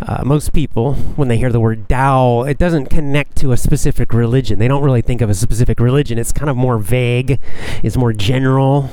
uh, 0.03 0.23
most 0.25 0.53
people, 0.53 0.95
when 1.17 1.29
they 1.29 1.37
hear 1.37 1.51
the 1.51 1.61
word 1.61 1.89
Tao, 1.89 2.43
it 2.43 2.59
doesn't 2.59 2.87
connect 2.87 3.37
to 3.39 3.53
a 3.53 3.57
specific 3.57 4.13
religion. 4.13 4.59
They 4.59 4.69
don't 4.69 4.83
really 4.83 5.03
think 5.03 5.21
of 5.21 5.31
a 5.31 5.35
specific 5.35 5.81
religion. 5.81 6.19
It's 6.19 6.33
kind 6.33 6.51
of 6.51 6.57
more 6.57 6.79
vague. 6.79 7.39
It's 7.83 7.97
more 7.97 8.13
general 8.13 8.91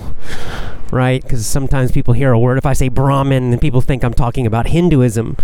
right? 0.91 1.21
Because 1.21 1.45
sometimes 1.45 1.91
people 1.91 2.13
hear 2.13 2.31
a 2.31 2.39
word. 2.39 2.57
If 2.57 2.65
I 2.65 2.73
say 2.73 2.89
Brahman, 2.89 3.51
then 3.51 3.59
people 3.59 3.81
think 3.81 4.03
I'm 4.03 4.13
talking 4.13 4.45
about 4.45 4.67
Hinduism. 4.67 5.37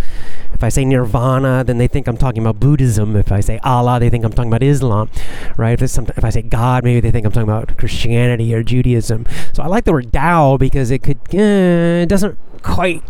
If 0.52 0.62
I 0.62 0.68
say 0.68 0.84
Nirvana, 0.84 1.64
then 1.64 1.78
they 1.78 1.88
think 1.88 2.06
I'm 2.06 2.16
talking 2.16 2.42
about 2.42 2.60
Buddhism. 2.60 3.16
If 3.16 3.32
I 3.32 3.40
say 3.40 3.58
Allah, 3.62 4.00
they 4.00 4.10
think 4.10 4.24
I'm 4.24 4.32
talking 4.32 4.50
about 4.50 4.62
Islam, 4.62 5.10
right? 5.56 5.80
If, 5.80 5.98
if 5.98 6.24
I 6.24 6.30
say 6.30 6.42
God, 6.42 6.84
maybe 6.84 7.00
they 7.00 7.10
think 7.10 7.26
I'm 7.26 7.32
talking 7.32 7.48
about 7.48 7.76
Christianity 7.76 8.54
or 8.54 8.62
Judaism. 8.62 9.26
So 9.52 9.62
I 9.62 9.66
like 9.66 9.84
the 9.84 9.92
word 9.92 10.12
Tao 10.12 10.56
because 10.56 10.90
it 10.90 11.02
could, 11.02 11.18
eh, 11.34 12.02
it 12.02 12.08
doesn't 12.08 12.38
quite 12.62 13.02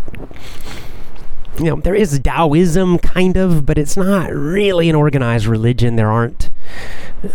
you 1.59 1.65
know, 1.65 1.77
there 1.77 1.95
is 1.95 2.19
Taoism 2.19 2.99
kind 2.99 3.37
of, 3.37 3.65
but 3.65 3.79
it's 3.79 3.97
not 3.97 4.33
really 4.33 4.89
an 4.91 4.97
organized 4.97 5.47
religion. 5.47 5.97
There 5.97 6.11
aren't 6.11 6.51
uh, 7.23 7.29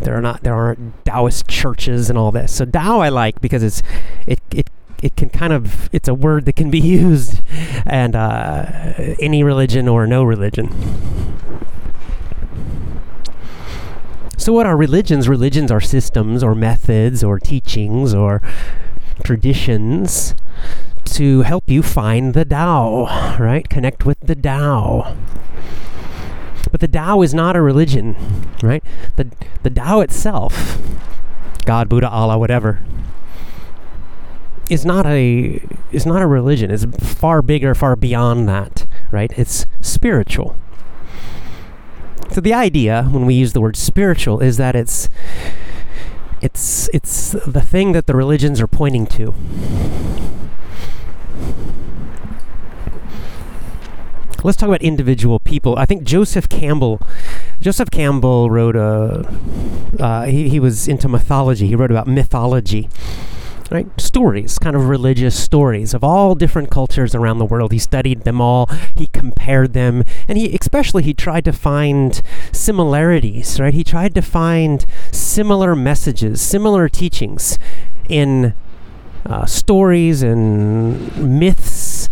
there 0.00 0.16
are 0.16 0.20
not 0.20 0.42
there 0.42 0.54
aren't 0.54 1.04
Taoist 1.04 1.48
churches 1.48 2.10
and 2.10 2.18
all 2.18 2.30
this. 2.30 2.52
So 2.52 2.64
Tao 2.64 3.00
I 3.00 3.08
like 3.08 3.40
because 3.40 3.62
it's 3.62 3.82
it 4.26 4.40
it 4.54 4.68
it 5.02 5.16
can 5.16 5.30
kind 5.30 5.52
of 5.52 5.88
it's 5.92 6.08
a 6.08 6.14
word 6.14 6.44
that 6.44 6.56
can 6.56 6.70
be 6.70 6.80
used 6.80 7.42
and 7.86 8.14
uh, 8.14 8.92
any 9.18 9.42
religion 9.42 9.88
or 9.88 10.06
no 10.06 10.22
religion. 10.22 10.70
So, 14.36 14.52
what 14.52 14.66
are 14.66 14.76
religions? 14.76 15.28
Religions 15.28 15.70
are 15.70 15.80
systems 15.80 16.42
or 16.42 16.56
methods 16.56 17.22
or 17.22 17.38
teachings 17.38 18.12
or 18.12 18.42
traditions 19.22 20.34
to 21.04 21.42
help 21.42 21.68
you 21.68 21.82
find 21.82 22.34
the 22.34 22.44
Tao, 22.44 23.36
right? 23.38 23.68
Connect 23.68 24.04
with 24.04 24.20
the 24.20 24.34
Tao. 24.34 25.16
But 26.70 26.80
the 26.80 26.88
Tao 26.88 27.22
is 27.22 27.34
not 27.34 27.54
a 27.54 27.62
religion, 27.62 28.16
right? 28.62 28.82
The, 29.16 29.30
the 29.62 29.70
Tao 29.70 30.00
itself, 30.00 30.78
God, 31.64 31.88
Buddha, 31.88 32.08
Allah, 32.08 32.38
whatever, 32.38 32.80
is 34.70 34.86
not 34.86 35.04
a 35.04 35.60
is 35.90 36.06
not 36.06 36.22
a 36.22 36.26
religion. 36.26 36.70
It's 36.70 36.86
far 37.14 37.42
bigger, 37.42 37.74
far 37.74 37.94
beyond 37.94 38.48
that, 38.48 38.86
right? 39.10 39.30
It's 39.36 39.66
spiritual. 39.82 40.56
So 42.30 42.40
the 42.40 42.54
idea 42.54 43.02
when 43.10 43.26
we 43.26 43.34
use 43.34 43.52
the 43.52 43.60
word 43.60 43.76
spiritual 43.76 44.40
is 44.40 44.56
that 44.56 44.74
it's 44.74 45.10
it's 46.42 46.90
it's 46.92 47.32
the 47.32 47.60
thing 47.60 47.92
that 47.92 48.06
the 48.06 48.14
religions 48.14 48.60
are 48.60 48.66
pointing 48.66 49.06
to. 49.06 49.34
Let's 54.44 54.56
talk 54.56 54.68
about 54.68 54.82
individual 54.82 55.38
people. 55.38 55.78
I 55.78 55.86
think 55.86 56.02
Joseph 56.02 56.48
Campbell 56.48 57.00
Joseph 57.60 57.90
Campbell 57.92 58.50
wrote 58.50 58.74
a 58.74 59.32
uh, 60.00 60.24
he, 60.24 60.48
he 60.48 60.58
was 60.58 60.88
into 60.88 61.08
mythology. 61.08 61.68
He 61.68 61.76
wrote 61.76 61.92
about 61.92 62.08
mythology 62.08 62.88
right? 63.72 63.88
Stories, 64.00 64.58
kind 64.58 64.76
of 64.76 64.88
religious 64.88 65.38
stories 65.38 65.94
of 65.94 66.04
all 66.04 66.34
different 66.34 66.70
cultures 66.70 67.14
around 67.14 67.38
the 67.38 67.44
world. 67.46 67.72
He 67.72 67.78
studied 67.78 68.24
them 68.24 68.40
all, 68.40 68.66
he 68.94 69.06
compared 69.08 69.72
them, 69.72 70.04
and 70.28 70.36
he 70.36 70.54
especially 70.54 71.02
he 71.02 71.14
tried 71.14 71.44
to 71.46 71.52
find 71.52 72.20
similarities, 72.52 73.58
right? 73.58 73.72
He 73.72 73.82
tried 73.82 74.14
to 74.14 74.22
find 74.22 74.84
similar 75.10 75.74
messages, 75.74 76.42
similar 76.42 76.88
teachings 76.88 77.58
in 78.08 78.54
uh, 79.24 79.46
stories 79.46 80.22
and 80.22 81.16
myths 81.38 82.08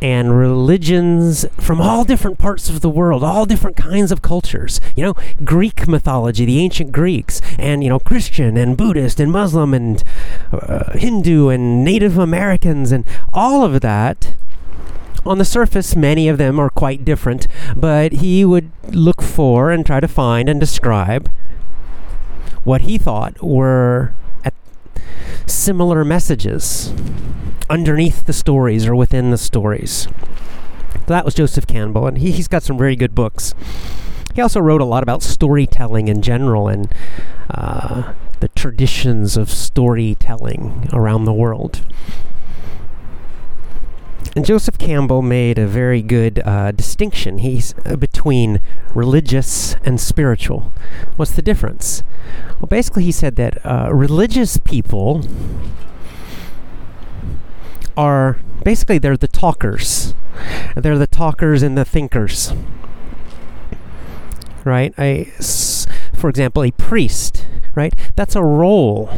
and 0.00 0.38
religions 0.38 1.46
from 1.58 1.80
all 1.80 2.04
different 2.04 2.38
parts 2.38 2.68
of 2.68 2.80
the 2.80 2.88
world, 2.88 3.24
all 3.24 3.46
different 3.46 3.76
kinds 3.76 4.12
of 4.12 4.22
cultures. 4.22 4.80
You 4.96 5.04
know, 5.04 5.14
Greek 5.44 5.88
mythology, 5.88 6.44
the 6.44 6.60
ancient 6.60 6.92
Greeks, 6.92 7.40
and, 7.58 7.82
you 7.82 7.88
know, 7.88 7.98
Christian 7.98 8.56
and 8.56 8.76
Buddhist 8.76 9.20
and 9.20 9.32
Muslim 9.32 9.74
and 9.74 10.02
uh, 10.52 10.92
Hindu 10.96 11.48
and 11.48 11.84
Native 11.84 12.18
Americans 12.18 12.92
and 12.92 13.04
all 13.32 13.64
of 13.64 13.80
that. 13.80 14.34
On 15.26 15.38
the 15.38 15.44
surface, 15.44 15.96
many 15.96 16.28
of 16.28 16.38
them 16.38 16.58
are 16.58 16.70
quite 16.70 17.04
different, 17.04 17.46
but 17.76 18.12
he 18.12 18.44
would 18.44 18.70
look 18.88 19.20
for 19.20 19.70
and 19.70 19.84
try 19.84 20.00
to 20.00 20.08
find 20.08 20.48
and 20.48 20.60
describe 20.60 21.30
what 22.64 22.82
he 22.82 22.98
thought 22.98 23.42
were 23.42 24.14
similar 25.48 26.04
messages 26.04 26.92
underneath 27.70 28.26
the 28.26 28.32
stories 28.32 28.86
or 28.86 28.94
within 28.94 29.30
the 29.30 29.38
stories. 29.38 30.08
that 31.06 31.24
was 31.24 31.34
Joseph 31.34 31.66
Campbell, 31.66 32.06
and 32.06 32.18
he, 32.18 32.30
he's 32.30 32.48
got 32.48 32.62
some 32.62 32.78
very 32.78 32.96
good 32.96 33.14
books. 33.14 33.54
He 34.34 34.42
also 34.42 34.60
wrote 34.60 34.80
a 34.80 34.84
lot 34.84 35.02
about 35.02 35.22
storytelling 35.22 36.08
in 36.08 36.22
general 36.22 36.68
and 36.68 36.92
uh, 37.50 38.12
the 38.40 38.48
traditions 38.48 39.36
of 39.36 39.50
storytelling 39.50 40.88
around 40.92 41.24
the 41.24 41.32
world. 41.32 41.84
And 44.38 44.46
Joseph 44.46 44.78
Campbell 44.78 45.20
made 45.20 45.58
a 45.58 45.66
very 45.66 46.00
good 46.00 46.40
uh, 46.44 46.70
distinction 46.70 47.38
he's, 47.38 47.74
uh, 47.84 47.96
between 47.96 48.60
religious 48.94 49.74
and 49.84 50.00
spiritual. 50.00 50.72
What's 51.16 51.32
the 51.32 51.42
difference? 51.42 52.04
Well, 52.60 52.68
basically, 52.68 53.02
he 53.02 53.10
said 53.10 53.34
that 53.34 53.58
uh, 53.66 53.88
religious 53.92 54.56
people 54.56 55.26
are 57.96 58.38
basically 58.62 58.98
they're 58.98 59.16
the 59.16 59.26
talkers. 59.26 60.14
They're 60.76 60.98
the 60.98 61.08
talkers 61.08 61.64
and 61.64 61.76
the 61.76 61.84
thinkers. 61.84 62.52
Right? 64.62 64.94
I, 64.96 65.32
for 66.18 66.28
example, 66.28 66.62
a 66.62 66.70
priest 66.72 67.46
right? 67.78 67.94
That's 68.16 68.34
a 68.34 68.42
role. 68.42 69.08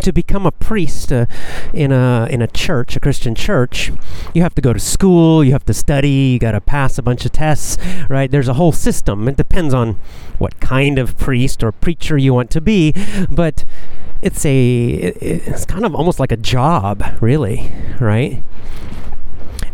To 0.00 0.12
become 0.12 0.46
a 0.46 0.52
priest 0.52 1.12
uh, 1.12 1.26
in 1.72 1.92
a 1.92 2.26
in 2.30 2.40
a 2.40 2.46
church, 2.46 2.96
a 2.96 3.00
Christian 3.00 3.34
church, 3.34 3.92
you 4.32 4.42
have 4.42 4.54
to 4.54 4.62
go 4.62 4.72
to 4.72 4.80
school, 4.80 5.44
you 5.44 5.52
have 5.52 5.66
to 5.66 5.74
study, 5.74 6.32
you 6.32 6.38
got 6.38 6.52
to 6.52 6.60
pass 6.60 6.98
a 6.98 7.02
bunch 7.02 7.24
of 7.26 7.32
tests, 7.32 7.76
right? 8.08 8.30
There's 8.30 8.48
a 8.48 8.54
whole 8.54 8.72
system. 8.72 9.28
It 9.28 9.36
depends 9.36 9.74
on 9.74 10.00
what 10.38 10.60
kind 10.60 10.98
of 10.98 11.16
priest 11.18 11.62
or 11.62 11.72
preacher 11.72 12.16
you 12.16 12.32
want 12.32 12.50
to 12.50 12.60
be, 12.60 12.94
but 13.30 13.64
it's 14.22 14.44
a 14.46 14.86
it's 15.20 15.66
kind 15.66 15.84
of 15.84 15.94
almost 15.94 16.18
like 16.18 16.32
a 16.32 16.38
job, 16.38 17.04
really, 17.20 17.70
right? 18.00 18.42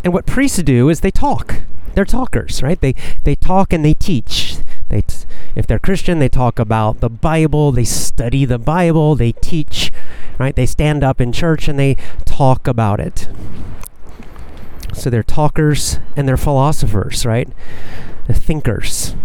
And 0.03 0.13
what 0.13 0.25
priests 0.25 0.61
do 0.63 0.89
is 0.89 0.99
they 0.99 1.11
talk. 1.11 1.61
They're 1.93 2.05
talkers, 2.05 2.61
right? 2.61 2.79
They 2.79 2.93
they 3.23 3.35
talk 3.35 3.73
and 3.73 3.83
they 3.83 3.93
teach. 3.93 4.57
They 4.89 5.01
t- 5.01 5.25
if 5.55 5.67
they're 5.67 5.79
Christian, 5.79 6.19
they 6.19 6.29
talk 6.29 6.59
about 6.59 6.99
the 6.99 7.09
Bible, 7.09 7.71
they 7.71 7.83
study 7.83 8.45
the 8.45 8.59
Bible, 8.59 9.15
they 9.15 9.33
teach, 9.33 9.91
right? 10.37 10.55
They 10.55 10.65
stand 10.65 11.03
up 11.03 11.19
in 11.19 11.31
church 11.31 11.67
and 11.67 11.77
they 11.77 11.95
talk 12.25 12.67
about 12.67 12.99
it. 12.99 13.27
So 14.93 15.09
they're 15.09 15.23
talkers 15.23 15.99
and 16.15 16.27
they're 16.27 16.37
philosophers, 16.37 17.25
right? 17.25 17.49
They're 18.27 18.35
thinkers. 18.35 19.15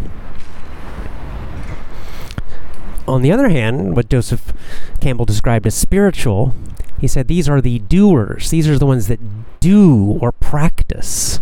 On 3.08 3.22
the 3.22 3.30
other 3.30 3.48
hand, 3.48 3.94
what 3.94 4.08
Joseph 4.08 4.52
Campbell 5.00 5.24
described 5.24 5.66
as 5.66 5.74
spiritual, 5.74 6.54
he 7.00 7.06
said 7.06 7.28
these 7.28 7.48
are 7.48 7.60
the 7.60 7.78
doers. 7.78 8.50
These 8.50 8.68
are 8.68 8.78
the 8.78 8.86
ones 8.86 9.06
that 9.08 9.20
do 9.60 10.18
or 10.20 10.32
practice. 10.32 11.40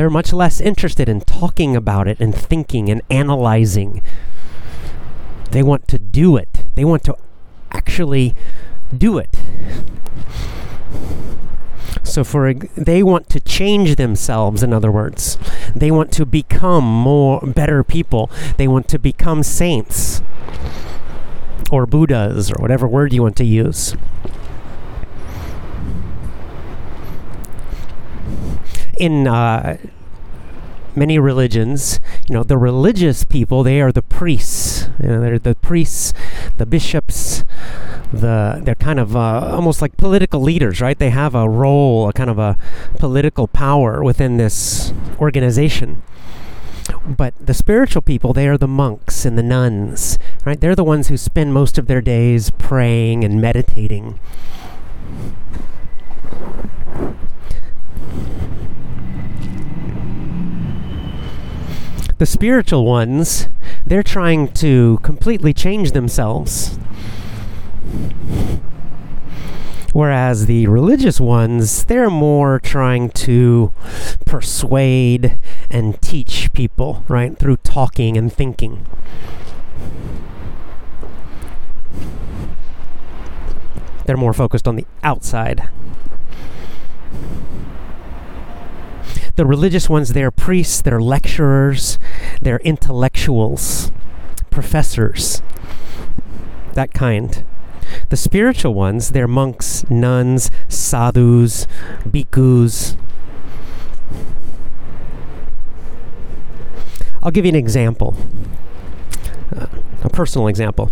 They're 0.00 0.08
much 0.08 0.32
less 0.32 0.62
interested 0.62 1.10
in 1.10 1.20
talking 1.20 1.76
about 1.76 2.08
it 2.08 2.20
and 2.20 2.34
thinking 2.34 2.88
and 2.88 3.02
analyzing. 3.10 4.00
They 5.50 5.62
want 5.62 5.88
to 5.88 5.98
do 5.98 6.38
it. 6.38 6.64
They 6.74 6.86
want 6.86 7.04
to 7.04 7.16
actually 7.70 8.34
do 8.96 9.18
it. 9.18 9.38
So 12.02 12.24
for 12.24 12.54
they 12.54 13.02
want 13.02 13.28
to 13.28 13.40
change 13.40 13.96
themselves 13.96 14.62
in 14.62 14.72
other 14.72 14.90
words. 14.90 15.36
They 15.76 15.90
want 15.90 16.12
to 16.12 16.24
become 16.24 16.84
more 16.84 17.42
better 17.42 17.84
people. 17.84 18.30
They 18.56 18.66
want 18.66 18.88
to 18.88 18.98
become 18.98 19.42
saints 19.42 20.22
or 21.70 21.84
buddhas 21.84 22.50
or 22.50 22.56
whatever 22.56 22.88
word 22.88 23.12
you 23.12 23.22
want 23.22 23.36
to 23.36 23.44
use. 23.44 23.94
In 29.00 29.26
uh, 29.26 29.78
many 30.94 31.18
religions, 31.18 31.98
you 32.28 32.34
know, 32.34 32.42
the 32.42 32.58
religious 32.58 33.24
people, 33.24 33.62
they 33.62 33.80
are 33.80 33.90
the 33.90 34.02
priests. 34.02 34.88
You 35.02 35.08
know, 35.08 35.20
they're 35.20 35.38
the 35.38 35.54
priests, 35.54 36.12
the 36.58 36.66
bishops, 36.66 37.42
the 38.12 38.60
they're 38.62 38.74
kind 38.74 39.00
of 39.00 39.16
uh, 39.16 39.50
almost 39.54 39.80
like 39.80 39.96
political 39.96 40.40
leaders, 40.40 40.82
right? 40.82 40.98
They 40.98 41.10
have 41.10 41.34
a 41.34 41.48
role, 41.48 42.08
a 42.08 42.12
kind 42.12 42.28
of 42.28 42.38
a 42.38 42.58
political 42.98 43.48
power 43.48 44.04
within 44.04 44.36
this 44.36 44.92
organization. 45.18 46.02
But 47.06 47.34
the 47.40 47.54
spiritual 47.54 48.02
people, 48.02 48.34
they 48.34 48.48
are 48.48 48.58
the 48.58 48.68
monks 48.68 49.24
and 49.24 49.38
the 49.38 49.42
nuns, 49.42 50.18
right? 50.44 50.60
They're 50.60 50.76
the 50.76 50.84
ones 50.84 51.08
who 51.08 51.16
spend 51.16 51.54
most 51.54 51.78
of 51.78 51.86
their 51.86 52.02
days 52.02 52.50
praying 52.50 53.24
and 53.24 53.40
meditating. 53.40 54.20
The 62.20 62.26
spiritual 62.26 62.84
ones, 62.84 63.48
they're 63.86 64.02
trying 64.02 64.48
to 64.48 64.98
completely 65.02 65.54
change 65.54 65.92
themselves. 65.92 66.78
Whereas 69.94 70.44
the 70.44 70.66
religious 70.66 71.18
ones, 71.18 71.84
they're 71.86 72.10
more 72.10 72.60
trying 72.60 73.08
to 73.24 73.72
persuade 74.26 75.38
and 75.70 75.98
teach 76.02 76.52
people, 76.52 77.04
right, 77.08 77.38
through 77.38 77.56
talking 77.56 78.18
and 78.18 78.30
thinking. 78.30 78.84
They're 84.04 84.18
more 84.18 84.34
focused 84.34 84.68
on 84.68 84.76
the 84.76 84.86
outside. 85.02 85.70
The 89.40 89.46
religious 89.46 89.88
ones, 89.88 90.12
they're 90.12 90.30
priests, 90.30 90.82
they're 90.82 91.00
lecturers, 91.00 91.98
they're 92.42 92.58
intellectuals, 92.58 93.90
professors, 94.50 95.40
that 96.74 96.92
kind. 96.92 97.42
The 98.10 98.18
spiritual 98.18 98.74
ones, 98.74 99.12
they're 99.12 99.26
monks, 99.26 99.88
nuns, 99.88 100.50
sadhus, 100.68 101.66
bhikkhus. 102.06 102.98
I'll 107.22 107.30
give 107.30 107.46
you 107.46 107.48
an 107.48 107.54
example, 107.54 108.14
uh, 109.56 109.68
a 110.04 110.10
personal 110.10 110.48
example. 110.48 110.90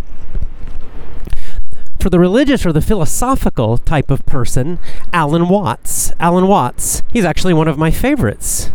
For 1.99 2.09
the 2.09 2.19
religious 2.19 2.65
or 2.65 2.71
the 2.71 2.81
philosophical 2.81 3.77
type 3.77 4.09
of 4.09 4.25
person, 4.25 4.79
Alan 5.11 5.49
Watts. 5.49 6.13
Alan 6.19 6.47
Watts, 6.47 7.03
he's 7.11 7.25
actually 7.25 7.53
one 7.53 7.67
of 7.67 7.77
my 7.77 7.91
favorites. 7.91 8.71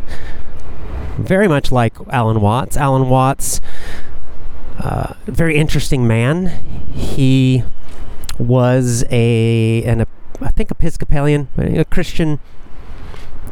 Very 1.17 1.49
much 1.49 1.73
like 1.73 1.95
Alan 2.11 2.43
Watts. 2.43 2.77
Alan 2.77 3.09
Watts, 3.09 3.63
uh, 4.79 5.15
very 5.25 5.57
interesting 5.57 6.07
man. 6.07 6.49
He 6.93 7.65
was 8.39 9.05
a 9.11 9.83
an 9.85 10.05
I 10.43 10.51
think 10.51 10.71
Episcopalian, 10.71 11.49
a 11.57 11.85
Christian 11.85 12.41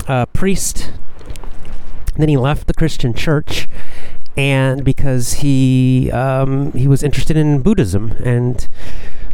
uh, 0.06 0.26
priest. 0.26 0.92
Then 2.16 2.28
he 2.28 2.36
left 2.36 2.66
the 2.66 2.74
Christian 2.74 3.14
church, 3.14 3.66
and 4.36 4.84
because 4.84 5.34
he 5.34 6.10
um, 6.10 6.72
he 6.72 6.86
was 6.86 7.02
interested 7.02 7.38
in 7.38 7.62
Buddhism, 7.62 8.12
and 8.22 8.68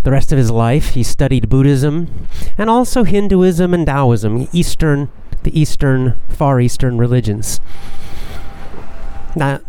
the 0.04 0.10
rest 0.10 0.32
of 0.32 0.38
his 0.38 0.50
life 0.50 0.90
he 0.90 1.02
studied 1.02 1.48
Buddhism, 1.48 2.26
and 2.56 2.70
also 2.70 3.04
Hinduism 3.04 3.74
and 3.74 3.86
Taoism, 3.86 4.48
Eastern 4.52 5.10
the 5.42 5.58
Eastern 5.58 6.18
Far 6.28 6.60
Eastern 6.60 6.98
religions. 6.98 7.60
Now, 9.36 9.60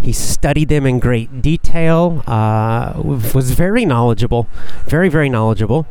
he 0.00 0.12
studied 0.12 0.68
them 0.68 0.86
in 0.86 0.98
great 0.98 1.42
detail, 1.42 2.22
uh, 2.26 3.00
was 3.04 3.50
very 3.50 3.84
knowledgeable, 3.84 4.48
very, 4.86 5.08
very 5.08 5.28
knowledgeable. 5.28 5.86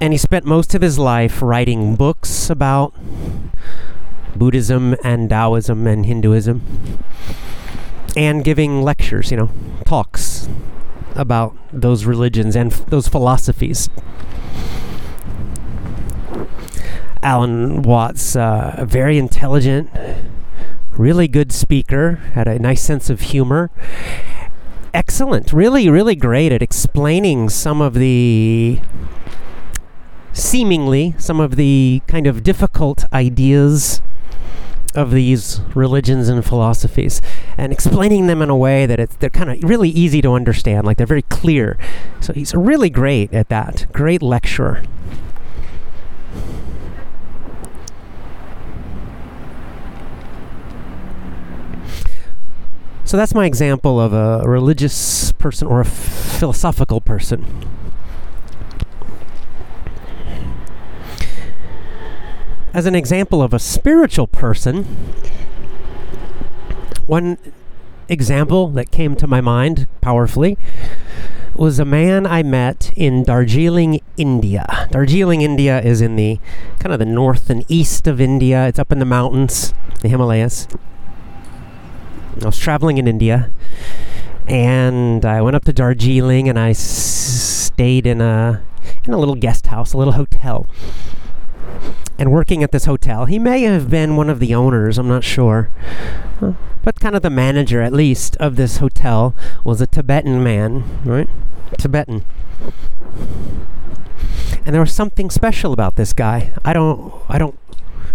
And 0.00 0.12
he 0.12 0.18
spent 0.18 0.44
most 0.44 0.74
of 0.74 0.82
his 0.82 0.98
life 0.98 1.40
writing 1.40 1.94
books 1.94 2.50
about 2.50 2.92
Buddhism 4.34 4.96
and 5.02 5.30
Taoism 5.30 5.86
and 5.86 6.04
Hinduism 6.04 6.60
and 8.16 8.44
giving 8.44 8.82
lectures, 8.82 9.30
you 9.30 9.36
know, 9.36 9.50
talks 9.84 10.48
about 11.16 11.56
those 11.72 12.04
religions 12.04 12.54
and 12.56 12.72
f- 12.72 12.86
those 12.86 13.08
philosophies. 13.08 13.88
Alan 17.22 17.82
Watts, 17.82 18.36
uh, 18.36 18.84
very 18.86 19.18
intelligent, 19.18 19.90
really 20.92 21.26
good 21.26 21.50
speaker, 21.50 22.16
had 22.34 22.46
a 22.46 22.58
nice 22.58 22.82
sense 22.82 23.10
of 23.10 23.20
humor. 23.20 23.70
Excellent, 24.94 25.52
really, 25.52 25.88
really 25.90 26.14
great 26.14 26.52
at 26.52 26.62
explaining 26.62 27.48
some 27.48 27.80
of 27.80 27.94
the 27.94 28.80
seemingly 30.32 31.14
some 31.16 31.40
of 31.40 31.56
the 31.56 32.02
kind 32.06 32.26
of 32.26 32.42
difficult 32.42 33.06
ideas 33.10 34.02
of 34.96 35.10
these 35.10 35.60
religions 35.74 36.28
and 36.28 36.44
philosophies 36.44 37.20
and 37.56 37.72
explaining 37.72 38.26
them 38.26 38.42
in 38.42 38.50
a 38.50 38.56
way 38.56 38.86
that 38.86 38.98
it's 38.98 39.16
they're 39.16 39.30
kind 39.30 39.50
of 39.50 39.62
really 39.68 39.90
easy 39.90 40.22
to 40.22 40.32
understand 40.32 40.86
like 40.86 40.96
they're 40.96 41.06
very 41.06 41.22
clear. 41.22 41.78
So 42.20 42.32
he's 42.32 42.54
really 42.54 42.90
great 42.90 43.32
at 43.32 43.48
that. 43.48 43.86
Great 43.92 44.22
lecturer. 44.22 44.82
So 53.04 53.16
that's 53.16 53.34
my 53.34 53.46
example 53.46 54.00
of 54.00 54.12
a 54.12 54.42
religious 54.48 55.30
person 55.32 55.68
or 55.68 55.80
a 55.80 55.84
philosophical 55.84 57.00
person. 57.00 57.46
As 62.76 62.84
an 62.84 62.94
example 62.94 63.40
of 63.40 63.54
a 63.54 63.58
spiritual 63.58 64.26
person, 64.26 64.84
one 67.06 67.38
example 68.06 68.68
that 68.68 68.90
came 68.90 69.16
to 69.16 69.26
my 69.26 69.40
mind 69.40 69.88
powerfully 70.02 70.58
was 71.54 71.78
a 71.78 71.86
man 71.86 72.26
I 72.26 72.42
met 72.42 72.92
in 72.94 73.22
Darjeeling, 73.22 74.02
India. 74.18 74.88
Darjeeling, 74.90 75.40
India 75.40 75.80
is 75.80 76.02
in 76.02 76.16
the 76.16 76.38
kind 76.78 76.92
of 76.92 76.98
the 76.98 77.06
north 77.06 77.48
and 77.48 77.64
east 77.66 78.06
of 78.06 78.20
India. 78.20 78.68
It's 78.68 78.78
up 78.78 78.92
in 78.92 78.98
the 78.98 79.06
mountains, 79.06 79.72
the 80.02 80.10
Himalayas. 80.10 80.68
I 82.42 82.44
was 82.44 82.58
traveling 82.58 82.98
in 82.98 83.08
India, 83.08 83.48
and 84.46 85.24
I 85.24 85.40
went 85.40 85.56
up 85.56 85.64
to 85.64 85.72
Darjeeling, 85.72 86.46
and 86.46 86.58
I 86.58 86.72
s- 86.72 86.78
stayed 86.78 88.06
in 88.06 88.20
a 88.20 88.62
in 89.06 89.14
a 89.14 89.18
little 89.18 89.34
guest 89.34 89.68
house, 89.68 89.94
a 89.94 89.96
little 89.96 90.12
hotel. 90.12 90.66
And 92.18 92.32
working 92.32 92.62
at 92.62 92.72
this 92.72 92.86
hotel, 92.86 93.26
he 93.26 93.38
may 93.38 93.62
have 93.62 93.90
been 93.90 94.16
one 94.16 94.30
of 94.30 94.40
the 94.40 94.54
owners. 94.54 94.98
I'm 94.98 95.08
not 95.08 95.24
sure, 95.24 95.70
but 96.82 96.98
kind 97.00 97.14
of 97.14 97.22
the 97.22 97.30
manager, 97.30 97.82
at 97.82 97.92
least, 97.92 98.36
of 98.36 98.56
this 98.56 98.78
hotel 98.78 99.34
was 99.64 99.80
a 99.80 99.86
Tibetan 99.86 100.42
man, 100.42 100.84
right? 101.04 101.28
Tibetan. 101.78 102.24
And 104.64 104.74
there 104.74 104.80
was 104.80 104.92
something 104.92 105.30
special 105.30 105.72
about 105.72 105.96
this 105.96 106.12
guy. 106.12 106.52
I 106.64 106.72
don't, 106.72 107.12
I 107.28 107.38
don't 107.38 107.58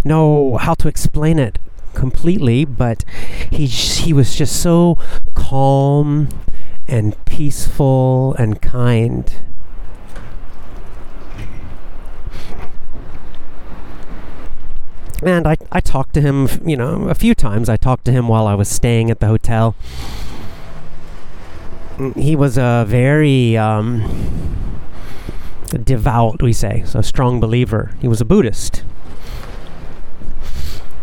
know 0.04 0.58
how 0.58 0.74
to 0.76 0.88
explain 0.88 1.38
it 1.38 1.60
completely, 1.94 2.66
but 2.66 3.04
he 3.52 3.66
he 3.68 4.14
was 4.14 4.36
just 4.36 4.62
so 4.62 4.98
calm 5.36 6.30
and 6.88 7.24
peaceful 7.26 8.34
and 8.36 8.62
kind. 8.62 9.34
And 15.24 15.48
I, 15.48 15.58
I 15.72 15.80
talked 15.80 16.14
to 16.16 16.22
him, 16.22 16.48
you 16.66 16.76
know, 16.76 17.10
a 17.10 17.16
few 17.16 17.36
times. 17.36 17.70
I 17.70 17.78
talked 17.78 18.06
to 18.06 18.12
him 18.12 18.28
while 18.28 18.48
I 18.48 18.56
was 18.56 18.68
staying 18.70 19.12
at 19.12 19.20
the 19.20 19.28
hotel. 19.28 19.76
Mm, 21.98 22.16
he 22.18 22.36
was 22.36 22.58
a 22.58 22.86
very 22.88 23.56
um, 23.56 24.80
devout, 25.68 26.42
we 26.42 26.54
say, 26.54 26.84
so 26.86 27.00
a 27.00 27.04
strong 27.04 27.40
believer. 27.40 27.92
He 28.02 28.08
was 28.08 28.20
a 28.22 28.26
Buddhist 28.26 28.84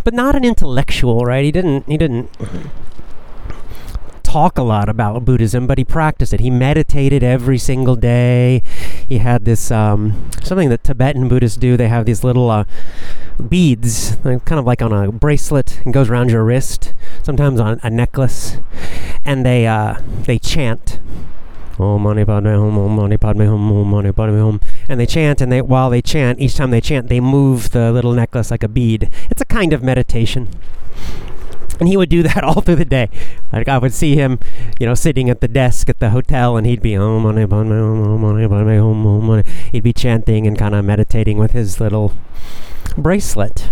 but 0.08 0.14
not 0.14 0.34
an 0.34 0.42
intellectual, 0.42 1.20
right? 1.26 1.44
He 1.44 1.52
didn't 1.52 1.86
he 1.86 1.98
didn't 1.98 2.30
talk 4.28 4.58
a 4.58 4.62
lot 4.62 4.90
about 4.90 5.24
Buddhism, 5.24 5.66
but 5.66 5.78
he 5.78 5.84
practiced 5.84 6.34
it. 6.34 6.40
He 6.40 6.50
meditated 6.50 7.22
every 7.22 7.56
single 7.56 7.96
day. 7.96 8.62
He 9.08 9.18
had 9.18 9.46
this 9.46 9.70
um, 9.70 10.30
something 10.42 10.68
that 10.68 10.84
Tibetan 10.84 11.28
Buddhists 11.28 11.56
do. 11.56 11.78
They 11.78 11.88
have 11.88 12.04
these 12.04 12.22
little 12.22 12.50
uh, 12.50 12.64
beads, 13.48 14.16
kind 14.22 14.52
of 14.52 14.66
like 14.66 14.82
on 14.82 14.92
a 14.92 15.10
bracelet, 15.10 15.80
and 15.84 15.94
goes 15.94 16.10
around 16.10 16.30
your 16.30 16.44
wrist. 16.44 16.92
Sometimes 17.22 17.58
on 17.58 17.80
a 17.82 17.88
necklace, 17.88 18.58
and 19.24 19.46
they 19.46 19.66
uh, 19.66 20.00
they 20.24 20.38
chant. 20.38 21.00
Om 21.78 22.02
Mani 22.02 22.24
Padme 22.24 22.48
Hum, 22.48 22.76
Om 22.76 22.96
Mani 22.96 23.16
Padme 23.16 23.44
Hum, 23.46 23.72
Om 23.72 23.88
Mani 23.88 24.12
Padme 24.12 24.40
Hum. 24.40 24.60
And 24.88 25.00
they 25.00 25.06
chant, 25.06 25.40
and 25.40 25.50
they 25.50 25.62
while 25.62 25.88
they 25.88 26.02
chant, 26.02 26.38
each 26.38 26.56
time 26.56 26.70
they 26.70 26.82
chant, 26.82 27.08
they 27.08 27.20
move 27.20 27.70
the 27.70 27.92
little 27.92 28.12
necklace 28.12 28.50
like 28.50 28.62
a 28.62 28.68
bead. 28.68 29.10
It's 29.30 29.40
a 29.40 29.46
kind 29.46 29.72
of 29.72 29.82
meditation. 29.82 30.48
And 31.78 31.88
he 31.88 31.96
would 31.96 32.08
do 32.08 32.22
that 32.22 32.42
all 32.44 32.60
through 32.60 32.76
the 32.76 32.84
day. 32.84 33.08
Like 33.52 33.68
I 33.68 33.78
would 33.78 33.94
see 33.94 34.16
him, 34.16 34.38
you 34.78 34.86
know, 34.86 34.94
sitting 34.94 35.30
at 35.30 35.40
the 35.40 35.48
desk 35.48 35.88
at 35.88 35.98
the 35.98 36.10
hotel, 36.10 36.56
and 36.56 36.66
he'd 36.66 36.82
be 36.82 36.96
Om 36.96 37.22
Mani 37.22 37.46
Padme 37.46 37.70
Hum, 37.70 38.02
Om 38.02 38.20
Mani 38.20 38.48
Padme 38.48 38.78
Hum, 38.78 39.42
He'd 39.72 39.84
be 39.84 39.92
chanting 39.92 40.46
and 40.46 40.58
kind 40.58 40.74
of 40.74 40.84
meditating 40.84 41.38
with 41.38 41.52
his 41.52 41.80
little 41.80 42.12
bracelet. 42.96 43.70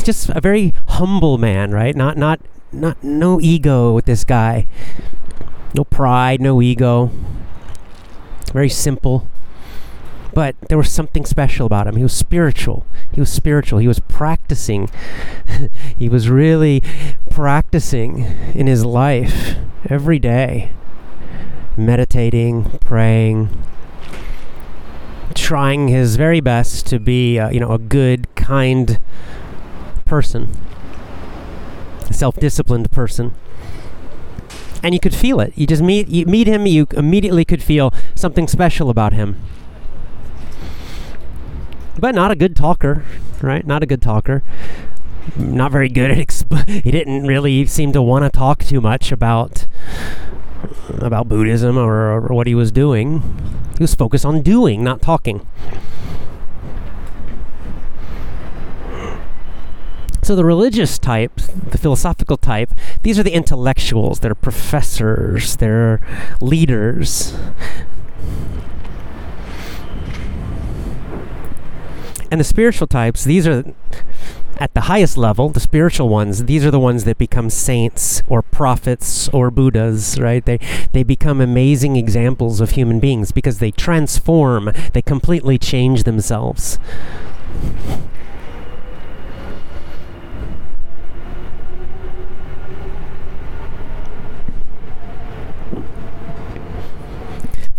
he's 0.00 0.06
just 0.06 0.30
a 0.30 0.40
very 0.40 0.72
humble 0.88 1.36
man, 1.38 1.72
right? 1.72 1.94
Not 1.94 2.16
not 2.16 2.40
not 2.72 3.02
no 3.02 3.40
ego 3.40 3.92
with 3.92 4.06
this 4.06 4.24
guy. 4.24 4.66
No 5.74 5.84
pride, 5.84 6.40
no 6.40 6.60
ego. 6.62 7.10
Very 8.52 8.68
simple. 8.68 9.28
But 10.32 10.56
there 10.68 10.78
was 10.78 10.90
something 10.90 11.24
special 11.24 11.66
about 11.66 11.86
him. 11.86 11.96
He 11.96 12.02
was 12.02 12.12
spiritual. 12.12 12.86
He 13.12 13.20
was 13.20 13.30
spiritual. 13.30 13.78
He 13.78 13.88
was 13.88 14.00
practicing. 14.00 14.88
he 15.98 16.08
was 16.08 16.28
really 16.28 16.82
practicing 17.30 18.24
in 18.54 18.66
his 18.66 18.84
life 18.84 19.56
every 19.88 20.18
day. 20.18 20.70
Meditating, 21.76 22.78
praying, 22.80 23.48
trying 25.34 25.88
his 25.88 26.16
very 26.16 26.40
best 26.40 26.86
to 26.86 26.98
be, 26.98 27.38
uh, 27.38 27.50
you 27.50 27.60
know, 27.60 27.72
a 27.72 27.78
good, 27.78 28.32
kind 28.34 28.98
person, 30.04 30.52
a 32.08 32.12
self-disciplined 32.12 32.90
person. 32.90 33.34
And 34.82 34.94
you 34.94 35.00
could 35.00 35.14
feel 35.14 35.40
it. 35.40 35.52
You 35.56 35.66
just 35.66 35.82
meet 35.82 36.08
you 36.08 36.26
meet 36.26 36.46
him, 36.46 36.66
you 36.66 36.86
immediately 36.92 37.44
could 37.44 37.62
feel 37.62 37.92
something 38.14 38.48
special 38.48 38.90
about 38.90 39.12
him. 39.12 39.36
But 42.00 42.14
not 42.14 42.30
a 42.30 42.36
good 42.36 42.56
talker, 42.56 43.04
right? 43.40 43.66
Not 43.66 43.82
a 43.82 43.86
good 43.86 44.02
talker. 44.02 44.42
Not 45.36 45.70
very 45.70 45.88
good 45.88 46.10
at. 46.10 46.18
Exp- 46.18 46.68
he 46.84 46.90
didn't 46.90 47.26
really 47.26 47.66
seem 47.66 47.92
to 47.92 48.02
want 48.02 48.24
to 48.24 48.30
talk 48.30 48.64
too 48.64 48.80
much 48.80 49.12
about 49.12 49.66
about 50.88 51.28
Buddhism 51.28 51.78
or, 51.78 52.12
or 52.12 52.34
what 52.34 52.46
he 52.46 52.54
was 52.54 52.72
doing. 52.72 53.22
He 53.78 53.82
was 53.82 53.94
focused 53.94 54.24
on 54.24 54.42
doing, 54.42 54.82
not 54.82 55.00
talking. 55.00 55.46
So 60.22 60.36
the 60.36 60.44
religious 60.44 60.98
type, 60.98 61.36
the 61.36 61.78
philosophical 61.78 62.36
type, 62.36 62.70
these 63.02 63.18
are 63.18 63.22
the 63.22 63.32
intellectuals. 63.32 64.20
They're 64.20 64.34
professors. 64.34 65.56
They're 65.56 66.00
leaders. 66.40 67.34
And 72.30 72.40
the 72.40 72.44
spiritual 72.44 72.86
types, 72.86 73.24
these 73.24 73.46
are 73.46 73.64
at 74.58 74.74
the 74.74 74.82
highest 74.82 75.16
level, 75.16 75.48
the 75.48 75.58
spiritual 75.58 76.08
ones, 76.08 76.44
these 76.44 76.64
are 76.64 76.70
the 76.70 76.78
ones 76.78 77.04
that 77.04 77.16
become 77.16 77.48
saints 77.48 78.22
or 78.28 78.42
prophets 78.42 79.28
or 79.30 79.50
Buddhas, 79.50 80.18
right? 80.20 80.44
They 80.44 80.58
they 80.92 81.02
become 81.02 81.40
amazing 81.40 81.96
examples 81.96 82.60
of 82.60 82.72
human 82.72 83.00
beings 83.00 83.32
because 83.32 83.58
they 83.58 83.70
transform, 83.70 84.70
they 84.92 85.02
completely 85.02 85.58
change 85.58 86.04
themselves. 86.04 86.78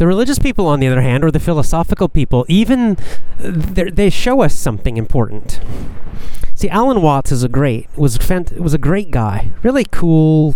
The 0.01 0.07
religious 0.07 0.39
people, 0.39 0.65
on 0.65 0.79
the 0.79 0.87
other 0.87 1.01
hand, 1.01 1.23
or 1.23 1.29
the 1.29 1.39
philosophical 1.39 2.09
people, 2.09 2.43
even 2.49 2.97
uh, 3.39 3.51
they 3.93 4.09
show 4.09 4.41
us 4.41 4.55
something 4.55 4.97
important. 4.97 5.59
See, 6.55 6.67
Alan 6.69 7.03
Watts 7.03 7.31
is 7.31 7.43
a 7.43 7.47
great 7.47 7.87
was 7.95 8.17
was 8.57 8.73
a 8.73 8.79
great 8.79 9.11
guy, 9.11 9.51
really 9.61 9.85
cool. 9.91 10.55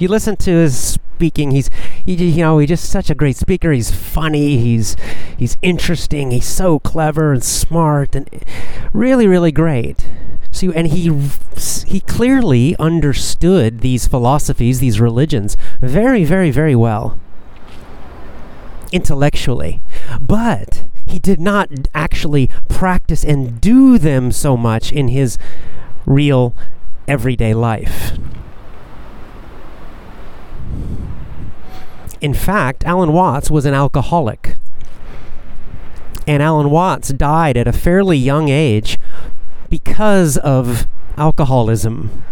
You 0.00 0.08
listen 0.08 0.34
to 0.38 0.50
his 0.50 0.76
speaking; 0.76 1.52
he's 1.52 1.70
he, 2.04 2.14
you 2.14 2.42
know 2.42 2.58
he's 2.58 2.70
just 2.70 2.90
such 2.90 3.08
a 3.08 3.14
great 3.14 3.36
speaker. 3.36 3.70
He's 3.70 3.92
funny. 3.92 4.56
He's 4.56 4.96
he's 5.36 5.56
interesting. 5.62 6.32
He's 6.32 6.48
so 6.48 6.80
clever 6.80 7.32
and 7.32 7.44
smart 7.44 8.16
and 8.16 8.28
really 8.92 9.28
really 9.28 9.52
great. 9.52 10.10
So 10.50 10.72
and 10.72 10.88
he 10.88 11.16
he 11.86 12.00
clearly 12.00 12.74
understood 12.80 13.78
these 13.78 14.08
philosophies, 14.08 14.80
these 14.80 15.00
religions, 15.00 15.56
very 15.80 16.24
very 16.24 16.50
very 16.50 16.74
well 16.74 17.16
intellectually, 18.92 19.80
but 20.20 20.84
he 21.06 21.18
did 21.18 21.40
not 21.40 21.68
actually 21.94 22.48
practice 22.68 23.24
and 23.24 23.60
do 23.60 23.98
them 23.98 24.30
so 24.30 24.56
much 24.56 24.92
in 24.92 25.08
his 25.08 25.38
real 26.06 26.54
everyday 27.08 27.52
life. 27.54 28.12
In 32.20 32.34
fact, 32.34 32.84
Alan 32.84 33.12
Watts 33.12 33.50
was 33.50 33.64
an 33.64 33.74
alcoholic. 33.74 34.56
And 36.26 36.42
Alan 36.42 36.70
Watts 36.70 37.08
died 37.08 37.56
at 37.56 37.66
a 37.66 37.72
fairly 37.72 38.18
young 38.18 38.48
age 38.48 38.98
because 39.68 40.36
of 40.36 40.86
alcoholism, 41.16 42.22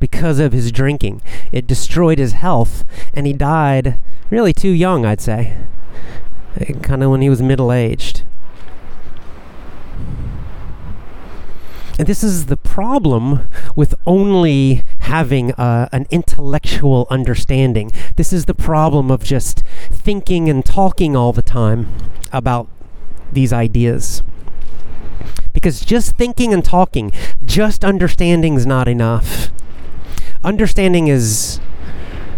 because 0.00 0.38
of 0.38 0.52
his 0.52 0.72
drinking. 0.72 1.20
It 1.52 1.66
destroyed 1.66 2.18
his 2.18 2.32
health, 2.32 2.84
and 3.14 3.26
he 3.26 3.32
died 3.32 3.98
really 4.30 4.52
too 4.52 4.70
young, 4.70 5.04
I'd 5.04 5.20
say 5.20 5.56
kind 6.82 7.02
of 7.02 7.10
when 7.10 7.22
he 7.22 7.30
was 7.30 7.42
middle 7.42 7.72
aged. 7.72 8.22
And 11.98 12.06
this 12.06 12.24
is 12.24 12.46
the 12.46 12.56
problem 12.56 13.46
with 13.76 13.94
only 14.06 14.82
having 15.00 15.52
uh, 15.52 15.88
an 15.92 16.06
intellectual 16.10 17.06
understanding. 17.10 17.92
This 18.16 18.32
is 18.32 18.46
the 18.46 18.54
problem 18.54 19.10
of 19.10 19.22
just 19.22 19.62
thinking 19.90 20.48
and 20.48 20.64
talking 20.64 21.14
all 21.14 21.34
the 21.34 21.42
time 21.42 21.92
about 22.32 22.68
these 23.30 23.52
ideas. 23.52 24.22
Because 25.52 25.80
just 25.80 26.16
thinking 26.16 26.54
and 26.54 26.64
talking, 26.64 27.12
just 27.44 27.84
understanding 27.84 28.54
is 28.54 28.64
not 28.64 28.88
enough. 28.88 29.50
Understanding 30.42 31.08
is 31.08 31.60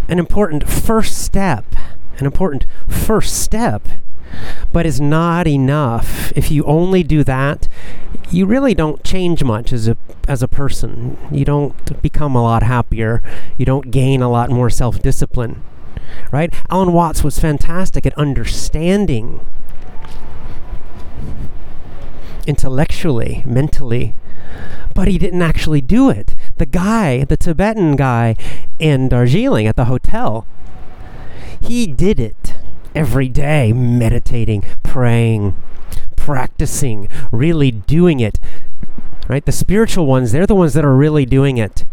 an 0.09 0.19
important 0.19 0.69
first 0.69 1.23
step, 1.23 1.65
an 2.23 2.27
important 2.27 2.65
first 2.89 3.43
step 3.43 3.89
but 4.73 4.87
it's 4.87 5.01
not 5.01 5.47
enough. 5.47 6.33
If 6.35 6.51
you 6.51 6.65
only 6.65 7.03
do 7.03 7.25
that, 7.25 7.69
you 8.31 8.47
really 8.47 8.75
don't 8.75 9.05
change 9.05 9.45
much 9.45 9.73
as 9.73 9.89
a 9.89 9.97
as 10.29 10.43
a 10.43 10.49
person. 10.49 11.19
You 11.31 11.45
don't 11.45 12.03
become 12.03 12.35
a 12.35 12.43
lot 12.43 12.63
happier. 12.63 13.23
You 13.59 13.67
don't 13.67 13.91
gain 13.91 14.23
a 14.23 14.31
lot 14.31 14.51
more 14.51 14.71
self-discipline. 14.71 15.63
Right? 16.31 16.53
Alan 16.71 16.93
Watts 16.93 17.25
was 17.25 17.39
fantastic 17.39 18.07
at 18.07 18.17
understanding 18.19 19.45
intellectually, 22.47 23.43
mentally, 23.47 24.15
but 24.95 25.09
he 25.09 25.17
didn't 25.17 25.43
actually 25.43 25.81
do 25.81 26.11
it. 26.11 26.35
The 26.59 26.67
guy, 26.67 27.25
the 27.25 27.37
Tibetan 27.37 27.97
guy 27.97 28.37
in 28.79 29.09
Darjeeling 29.09 29.67
at 29.67 29.77
the 29.77 29.87
hotel, 29.87 30.47
he 31.63 31.87
did 31.87 32.19
it 32.21 32.55
every 32.95 33.29
day, 33.29 33.73
meditating, 33.73 34.65
praying, 34.83 35.55
practicing, 36.17 37.09
really 37.31 37.71
doing 37.71 38.21
it. 38.21 38.39
Right? 39.29 39.45
The 39.45 39.53
spiritual 39.53 40.07
ones, 40.07 40.33
they're 40.33 40.47
the 40.47 40.55
ones 40.55 40.75
that 40.75 40.85
are 40.85 40.95
really 40.95 41.25
doing 41.25 41.57
it. 41.57 41.85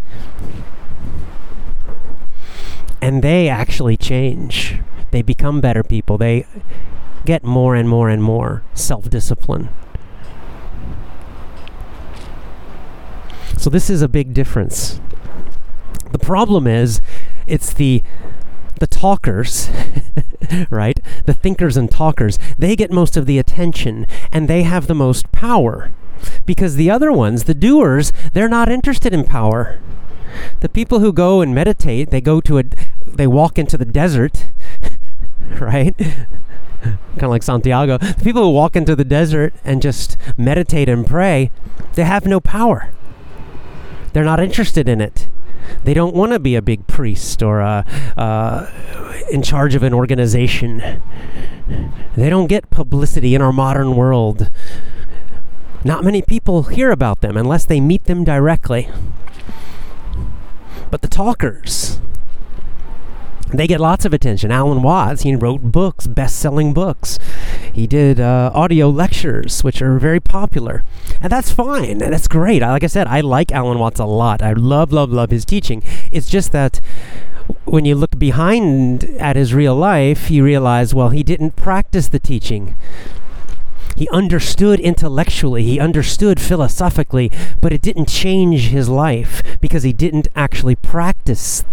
And 3.01 3.23
they 3.23 3.47
actually 3.47 3.95
change. 3.95 4.79
They 5.11 5.21
become 5.21 5.61
better 5.61 5.83
people. 5.83 6.17
They 6.17 6.45
get 7.25 7.43
more 7.43 7.75
and 7.75 7.87
more 7.87 8.09
and 8.09 8.21
more 8.21 8.63
self 8.73 9.09
discipline. 9.09 9.69
So, 13.57 13.69
this 13.69 13.89
is 13.89 14.01
a 14.01 14.07
big 14.07 14.33
difference. 14.33 14.99
The 16.11 16.19
problem 16.19 16.65
is, 16.65 17.01
it's 17.45 17.73
the 17.73 18.01
the 18.75 18.87
talkers, 18.87 19.69
right? 20.69 20.99
The 21.25 21.33
thinkers 21.33 21.77
and 21.77 21.89
talkers, 21.89 22.37
they 22.57 22.75
get 22.75 22.91
most 22.91 23.17
of 23.17 23.25
the 23.25 23.39
attention 23.39 24.05
and 24.31 24.47
they 24.47 24.63
have 24.63 24.87
the 24.87 24.95
most 24.95 25.31
power. 25.31 25.91
Because 26.45 26.75
the 26.75 26.91
other 26.91 27.11
ones, 27.11 27.45
the 27.45 27.53
doers, 27.53 28.11
they're 28.33 28.49
not 28.49 28.69
interested 28.69 29.13
in 29.13 29.23
power. 29.23 29.79
The 30.59 30.69
people 30.69 30.99
who 30.99 31.13
go 31.13 31.41
and 31.41 31.55
meditate, 31.55 32.09
they 32.09 32.21
go 32.21 32.41
to 32.41 32.59
a 32.59 32.63
they 33.05 33.27
walk 33.27 33.57
into 33.57 33.77
the 33.77 33.85
desert, 33.85 34.49
right? 35.59 35.95
kind 36.81 37.23
of 37.23 37.29
like 37.29 37.43
Santiago. 37.43 37.97
The 37.97 38.23
people 38.23 38.43
who 38.43 38.51
walk 38.51 38.75
into 38.75 38.95
the 38.95 39.03
desert 39.03 39.53
and 39.63 39.81
just 39.81 40.17
meditate 40.37 40.89
and 40.89 41.05
pray, 41.05 41.51
they 41.93 42.03
have 42.03 42.25
no 42.25 42.39
power. 42.39 42.91
They're 44.13 44.23
not 44.23 44.39
interested 44.39 44.87
in 44.87 45.01
it. 45.01 45.28
They 45.83 45.93
don't 45.93 46.15
want 46.15 46.33
to 46.33 46.39
be 46.39 46.55
a 46.55 46.61
big 46.61 46.87
priest 46.87 47.41
or 47.41 47.59
a, 47.59 47.85
uh, 48.17 48.69
in 49.31 49.41
charge 49.41 49.75
of 49.75 49.83
an 49.83 49.93
organization. 49.93 51.01
They 52.15 52.29
don't 52.29 52.47
get 52.47 52.69
publicity 52.69 53.35
in 53.35 53.41
our 53.41 53.53
modern 53.53 53.95
world. 53.95 54.49
Not 55.83 56.03
many 56.03 56.21
people 56.21 56.63
hear 56.63 56.91
about 56.91 57.21
them 57.21 57.37
unless 57.37 57.65
they 57.65 57.79
meet 57.79 58.05
them 58.05 58.23
directly. 58.23 58.89
But 60.91 61.01
the 61.01 61.07
talkers, 61.07 62.01
they 63.53 63.67
get 63.67 63.79
lots 63.79 64.05
of 64.05 64.13
attention. 64.13 64.51
Alan 64.51 64.81
Watts, 64.81 65.23
he 65.23 65.35
wrote 65.35 65.71
books, 65.71 66.07
best-selling 66.07 66.73
books. 66.73 67.17
He 67.73 67.87
did 67.87 68.19
uh, 68.19 68.51
audio 68.53 68.89
lectures, 68.89 69.63
which 69.63 69.81
are 69.81 69.97
very 69.97 70.19
popular, 70.19 70.83
and 71.21 71.31
that's 71.31 71.51
fine. 71.51 71.97
That's 71.97 72.27
great. 72.27 72.61
Like 72.61 72.83
I 72.83 72.87
said, 72.87 73.07
I 73.07 73.21
like 73.21 73.51
Alan 73.51 73.79
Watts 73.79 73.99
a 73.99 74.05
lot. 74.05 74.41
I 74.41 74.53
love, 74.53 74.91
love, 74.91 75.11
love 75.11 75.31
his 75.31 75.45
teaching. 75.45 75.83
It's 76.11 76.29
just 76.29 76.51
that 76.51 76.79
when 77.65 77.85
you 77.85 77.95
look 77.95 78.19
behind 78.19 79.05
at 79.19 79.35
his 79.35 79.53
real 79.53 79.75
life, 79.75 80.29
you 80.29 80.43
realize, 80.43 80.93
well, 80.93 81.09
he 81.09 81.23
didn't 81.23 81.55
practice 81.55 82.07
the 82.07 82.19
teaching. 82.19 82.75
He 83.95 84.07
understood 84.09 84.79
intellectually, 84.79 85.63
he 85.63 85.79
understood 85.79 86.39
philosophically, 86.39 87.31
but 87.59 87.73
it 87.73 87.81
didn't 87.81 88.07
change 88.07 88.69
his 88.69 88.87
life 88.87 89.41
because 89.59 89.83
he 89.83 89.91
didn't 89.91 90.27
actually 90.35 90.75
practice 90.75 91.65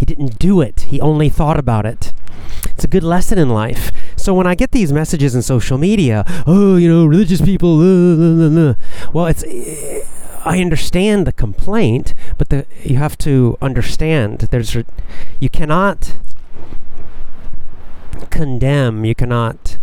he 0.00 0.06
didn't 0.06 0.38
do 0.38 0.62
it, 0.62 0.80
he 0.88 0.98
only 1.02 1.28
thought 1.28 1.58
about 1.58 1.84
it. 1.84 2.14
It's 2.64 2.84
a 2.84 2.88
good 2.88 3.02
lesson 3.02 3.38
in 3.38 3.50
life. 3.50 3.92
So 4.16 4.32
when 4.32 4.46
I 4.46 4.54
get 4.54 4.70
these 4.70 4.94
messages 4.94 5.34
in 5.34 5.42
social 5.42 5.76
media, 5.76 6.24
oh, 6.46 6.76
you 6.76 6.88
know, 6.88 7.04
religious 7.04 7.42
people, 7.42 7.80
uh, 7.80 8.46
uh, 8.46 8.70
uh, 8.70 8.74
well, 9.12 9.26
it's. 9.26 9.44
I 10.42 10.58
understand 10.62 11.26
the 11.26 11.32
complaint, 11.32 12.14
but 12.38 12.48
the, 12.48 12.64
you 12.82 12.96
have 12.96 13.18
to 13.18 13.58
understand 13.60 14.38
there's 14.38 14.74
you 15.38 15.50
cannot 15.50 16.16
condemn, 18.30 19.04
you 19.04 19.14
cannot 19.14 19.76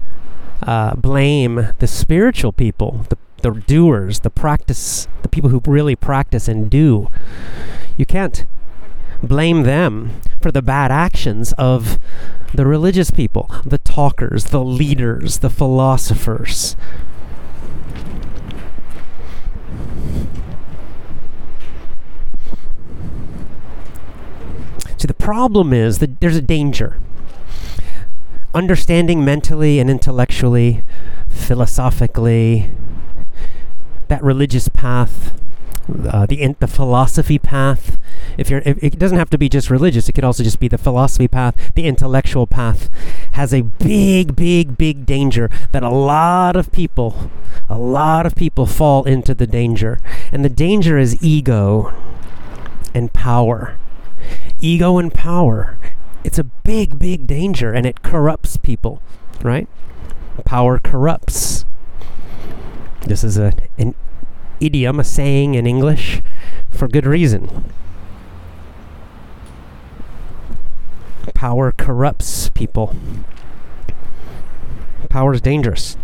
uh, 0.63 0.95
blame 0.95 1.73
the 1.77 1.85
spiritual 1.85 2.51
people, 2.51 3.05
the, 3.09 3.19
the 3.43 3.51
doers, 3.67 4.21
the 4.21 4.31
practice, 4.31 5.07
the 5.21 5.29
people 5.29 5.51
who 5.51 5.61
really 5.67 5.95
practice 5.95 6.47
and 6.47 6.71
do. 6.71 7.07
You 7.95 8.07
can't 8.07 8.47
blame 9.23 9.63
them 9.63 10.21
for 10.41 10.51
the 10.51 10.61
bad 10.61 10.91
actions 10.91 11.53
of 11.53 11.99
the 12.53 12.65
religious 12.65 13.11
people, 13.11 13.49
the 13.65 13.77
talkers, 13.79 14.45
the 14.45 14.63
leaders, 14.63 15.39
the 15.39 15.49
philosophers. 15.49 16.75
See, 24.97 25.05
the 25.07 25.13
problem 25.13 25.73
is 25.73 25.99
that 25.99 26.19
there's 26.19 26.35
a 26.35 26.41
danger. 26.41 26.99
Understanding 28.53 29.23
mentally 29.23 29.79
and 29.79 29.89
intellectually, 29.89 30.83
philosophically, 31.29 32.71
that 34.07 34.23
religious 34.23 34.69
path, 34.69 35.39
uh, 36.09 36.25
the 36.25 36.55
the 36.59 36.67
philosophy 36.67 37.39
path. 37.39 37.97
If 38.37 38.49
you're, 38.49 38.61
if, 38.65 38.83
it 38.83 38.99
doesn't 38.99 39.17
have 39.17 39.29
to 39.31 39.37
be 39.37 39.49
just 39.49 39.69
religious. 39.69 40.09
It 40.09 40.13
could 40.13 40.23
also 40.23 40.43
just 40.43 40.59
be 40.59 40.67
the 40.67 40.77
philosophy 40.77 41.27
path, 41.27 41.73
the 41.75 41.85
intellectual 41.85 42.47
path. 42.47 42.89
Has 43.33 43.53
a 43.53 43.61
big, 43.61 44.35
big, 44.35 44.77
big 44.77 45.05
danger 45.05 45.49
that 45.71 45.83
a 45.83 45.89
lot 45.89 46.55
of 46.55 46.71
people, 46.71 47.31
a 47.69 47.77
lot 47.77 48.25
of 48.25 48.35
people 48.35 48.65
fall 48.65 49.03
into 49.03 49.33
the 49.33 49.47
danger, 49.47 49.99
and 50.31 50.43
the 50.43 50.49
danger 50.49 50.97
is 50.97 51.21
ego 51.23 51.93
and 52.93 53.13
power 53.13 53.77
ego 54.59 54.97
and 54.97 55.13
power. 55.13 55.77
It's 56.23 56.39
a 56.39 56.43
big, 56.43 56.99
big 56.99 57.27
danger 57.27 57.73
and 57.73 57.85
it 57.85 58.01
corrupts 58.01 58.57
people, 58.57 59.01
right? 59.41 59.67
Power 60.45 60.79
corrupts. 60.79 61.65
This 63.05 63.23
is 63.23 63.37
a, 63.37 63.53
an 63.77 63.95
idiom, 64.59 64.99
a 64.99 65.03
saying 65.03 65.55
in 65.55 65.65
English 65.65 66.21
for 66.69 66.87
good 66.87 67.05
reason. 67.05 67.71
Power 71.33 71.71
corrupts 71.71 72.49
people. 72.49 72.95
Power 75.09 75.33
is 75.33 75.41
dangerous. 75.41 75.97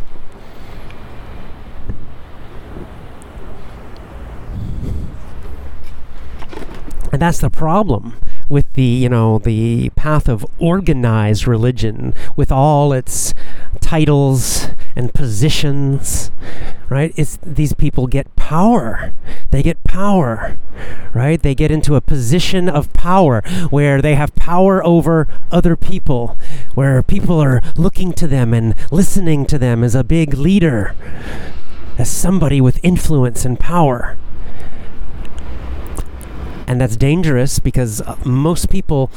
And 7.11 7.21
that's 7.21 7.39
the 7.39 7.49
problem 7.51 8.15
with 8.49 8.73
the 8.73 8.83
you 8.83 9.07
know 9.07 9.37
the 9.37 9.89
path 9.91 10.27
of 10.27 10.45
organized 10.57 11.47
religion 11.47 12.13
with 12.35 12.51
all 12.51 12.91
its 12.91 13.33
titles 13.81 14.67
and 14.95 15.13
positions 15.13 16.31
right? 16.89 17.13
It's 17.15 17.39
these 17.41 17.73
people 17.73 18.05
get 18.05 18.35
power. 18.35 19.13
They 19.49 19.63
get 19.63 19.83
power 19.83 20.57
right? 21.13 21.41
They 21.41 21.55
get 21.55 21.71
into 21.71 21.95
a 21.95 22.01
position 22.01 22.67
of 22.67 22.91
power 22.93 23.41
where 23.69 24.01
they 24.01 24.15
have 24.15 24.33
power 24.35 24.83
over 24.85 25.27
other 25.51 25.75
people 25.75 26.37
where 26.73 27.03
people 27.03 27.39
are 27.39 27.61
looking 27.77 28.13
to 28.13 28.27
them 28.27 28.53
and 28.53 28.75
listening 28.91 29.45
to 29.47 29.57
them 29.57 29.83
as 29.83 29.95
a 29.95 30.03
big 30.03 30.33
leader 30.33 30.95
as 31.97 32.09
somebody 32.09 32.59
with 32.59 32.79
influence 32.83 33.45
and 33.45 33.59
power. 33.59 34.17
And 36.65 36.81
that's 36.81 36.97
dangerous 36.97 37.59
because 37.59 38.01
uh, 38.01 38.15
most 38.25 38.69
people 38.69 39.11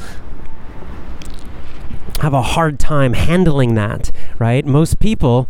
have 2.21 2.33
a 2.33 2.41
hard 2.41 2.79
time 2.79 3.13
handling 3.13 3.75
that, 3.75 4.11
right? 4.39 4.65
Most 4.65 4.99
people, 4.99 5.47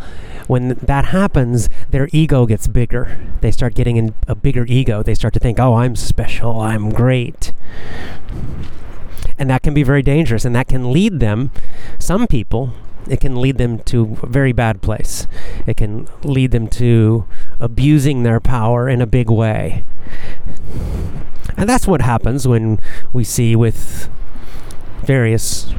when 0.47 0.69
that 0.82 1.06
happens, 1.06 1.69
their 1.91 2.10
ego 2.12 2.45
gets 2.45 2.67
bigger. 2.67 3.17
They 3.41 3.51
start 3.51 3.73
getting 3.73 3.97
in 3.97 4.13
a 4.27 4.36
bigger 4.36 4.65
ego. 4.67 5.01
They 5.03 5.15
start 5.15 5.34
to 5.36 5.39
think, 5.39 5.60
oh, 5.60 5.75
I'm 5.75 5.95
special, 5.95 6.60
I'm 6.60 6.89
great. 6.89 7.53
And 9.38 9.49
that 9.49 9.63
can 9.63 9.73
be 9.73 9.84
very 9.84 10.01
dangerous, 10.01 10.45
and 10.45 10.56
that 10.56 10.67
can 10.67 10.91
lead 10.91 11.19
them, 11.19 11.51
some 11.99 12.27
people, 12.27 12.73
it 13.10 13.21
can 13.21 13.39
lead 13.39 13.58
them 13.58 13.80
to 13.80 14.17
a 14.21 14.27
very 14.27 14.51
bad 14.51 14.82
place. 14.82 15.27
It 15.65 15.77
can 15.77 16.08
lead 16.23 16.51
them 16.51 16.67
to 16.69 17.25
abusing 17.60 18.23
their 18.23 18.39
power 18.39 18.89
in 18.89 19.01
a 19.01 19.08
big 19.08 19.30
way. 19.30 19.84
And 21.56 21.69
that's 21.69 21.88
what 21.88 22.01
happens 22.01 22.47
when 22.47 22.80
we 23.13 23.23
see 23.23 23.56
with 23.56 24.10
various 25.03 25.73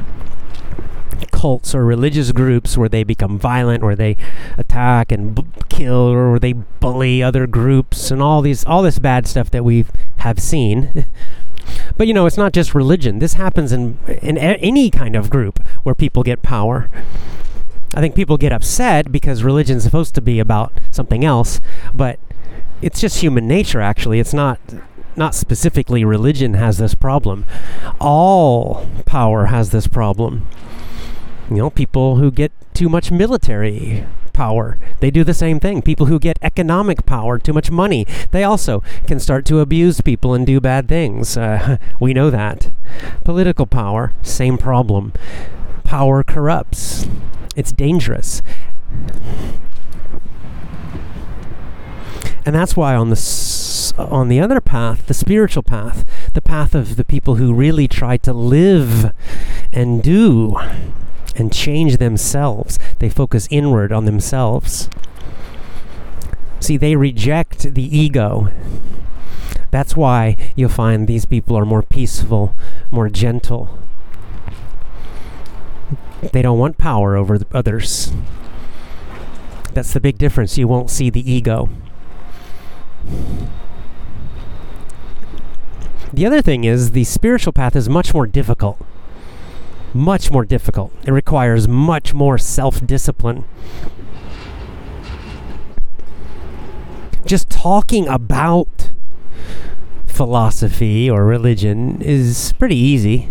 cults 1.31 1.73
or 1.73 1.85
religious 1.85 2.31
groups 2.31 2.77
where 2.77 2.89
they 2.89 3.03
become 3.03 3.37
violent, 3.39 3.83
where 3.83 3.95
they 3.95 4.17
attack 4.57 5.11
and 5.11 5.35
b- 5.35 5.43
kill, 5.69 6.09
or 6.09 6.39
they 6.39 6.53
bully 6.53 7.23
other 7.23 7.47
groups, 7.47 8.11
and 8.11 8.21
all 8.21 8.41
these 8.41 8.65
all 8.65 8.81
this 8.81 8.99
bad 8.99 9.27
stuff 9.27 9.49
that 9.51 9.63
we 9.63 9.85
have 10.17 10.39
seen. 10.39 11.05
but 11.97 12.07
you 12.07 12.13
know, 12.13 12.25
it's 12.25 12.37
not 12.37 12.53
just 12.53 12.75
religion. 12.75 13.19
This 13.19 13.33
happens 13.33 13.71
in 13.71 13.97
in 14.21 14.37
a- 14.37 14.59
any 14.61 14.89
kind 14.89 15.15
of 15.15 15.29
group 15.29 15.59
where 15.83 15.95
people 15.95 16.23
get 16.23 16.41
power. 16.41 16.89
I 17.95 18.01
think 18.01 18.13
people 18.13 18.37
get 18.37 18.51
upset 18.51 19.11
because 19.11 19.43
religion 19.43 19.77
is 19.77 19.83
supposed 19.83 20.13
to 20.15 20.21
be 20.21 20.39
about 20.39 20.71
something 20.91 21.25
else, 21.25 21.59
but 21.93 22.19
it's 22.81 23.01
just 23.01 23.21
human 23.21 23.47
nature. 23.47 23.81
Actually, 23.81 24.19
it's 24.19 24.33
not 24.33 24.59
not 25.15 25.35
specifically 25.35 26.05
religion 26.05 26.53
has 26.53 26.77
this 26.77 26.95
problem. 26.95 27.45
All 27.99 28.87
power 29.05 29.47
has 29.47 29.71
this 29.71 29.87
problem. 29.87 30.47
You 31.49 31.55
know, 31.55 31.69
people 31.69 32.17
who 32.17 32.31
get 32.31 32.51
too 32.73 32.89
much 32.89 33.11
military 33.11 34.05
power, 34.33 34.77
they 34.99 35.09
do 35.09 35.23
the 35.23 35.33
same 35.33 35.59
thing. 35.59 35.81
People 35.81 36.05
who 36.05 36.19
get 36.19 36.37
economic 36.41 37.05
power, 37.05 37.39
too 37.39 37.53
much 37.53 37.71
money, 37.71 38.05
they 38.31 38.43
also 38.43 38.81
can 39.07 39.19
start 39.19 39.45
to 39.47 39.59
abuse 39.59 39.99
people 39.99 40.33
and 40.35 40.45
do 40.45 40.59
bad 40.61 40.87
things. 40.87 41.35
Uh, 41.37 41.77
we 41.99 42.13
know 42.13 42.29
that. 42.29 42.71
Political 43.23 43.65
power, 43.65 44.13
same 44.21 44.57
problem. 44.57 45.11
Power 45.83 46.23
corrupts. 46.23 47.07
It's 47.55 47.71
dangerous. 47.71 48.41
And 52.45 52.55
that's 52.55 52.75
why 52.75 52.95
on 52.95 53.09
the 53.09 53.15
s- 53.15 53.93
on 53.97 54.27
the 54.27 54.39
other 54.39 54.61
path, 54.61 55.07
the 55.07 55.13
spiritual 55.13 55.63
path, 55.63 56.05
the 56.33 56.41
path 56.41 56.73
of 56.73 56.95
the 56.95 57.03
people 57.03 57.35
who 57.35 57.53
really 57.53 57.87
try 57.87 58.17
to 58.17 58.33
live 58.33 59.11
and 59.73 60.01
do 60.01 60.55
and 61.39 61.53
change 61.53 61.97
themselves, 61.97 62.77
they 62.99 63.09
focus 63.09 63.47
inward 63.49 63.91
on 63.91 64.05
themselves. 64.05 64.89
See, 66.59 66.77
they 66.77 66.95
reject 66.95 67.73
the 67.73 67.97
ego. 67.97 68.51
That's 69.71 69.95
why 69.95 70.35
you'll 70.55 70.69
find 70.69 71.07
these 71.07 71.25
people 71.25 71.57
are 71.57 71.65
more 71.65 71.83
peaceful, 71.83 72.55
more 72.91 73.09
gentle. 73.09 73.77
They 76.33 76.41
don't 76.41 76.59
want 76.59 76.77
power 76.77 77.15
over 77.15 77.37
the 77.37 77.47
others. 77.53 78.11
That's 79.73 79.93
the 79.93 80.01
big 80.01 80.17
difference. 80.17 80.57
You 80.57 80.67
won't 80.67 80.89
see 80.89 81.09
the 81.09 81.31
ego. 81.31 81.69
The 86.11 86.25
other 86.25 86.41
thing 86.41 86.63
is 86.63 86.91
the 86.91 87.03
spiritual 87.03 87.53
path 87.53 87.75
is 87.75 87.87
much 87.87 88.13
more 88.13 88.25
difficult. 88.25 88.83
Much 89.93 90.31
more 90.31 90.45
difficult. 90.45 90.93
It 91.05 91.11
requires 91.11 91.67
much 91.67 92.13
more 92.13 92.37
self 92.37 92.85
discipline. 92.85 93.45
Just 97.25 97.49
talking 97.49 98.07
about 98.07 98.91
philosophy 100.07 101.09
or 101.09 101.25
religion 101.25 102.01
is 102.01 102.53
pretty 102.59 102.75
easy. 102.75 103.29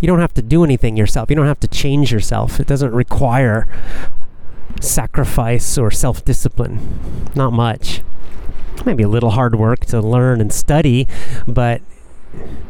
You 0.00 0.06
don't 0.06 0.20
have 0.20 0.34
to 0.34 0.42
do 0.42 0.64
anything 0.64 0.96
yourself. 0.96 1.30
You 1.30 1.36
don't 1.36 1.46
have 1.46 1.60
to 1.60 1.68
change 1.68 2.12
yourself. 2.12 2.60
It 2.60 2.66
doesn't 2.66 2.92
require 2.92 3.66
sacrifice 4.80 5.78
or 5.78 5.90
self 5.90 6.24
discipline. 6.24 7.30
Not 7.34 7.52
much 7.52 8.02
maybe 8.84 9.02
a 9.02 9.08
little 9.08 9.30
hard 9.30 9.56
work 9.56 9.84
to 9.86 10.00
learn 10.00 10.40
and 10.40 10.52
study, 10.52 11.08
but 11.46 11.82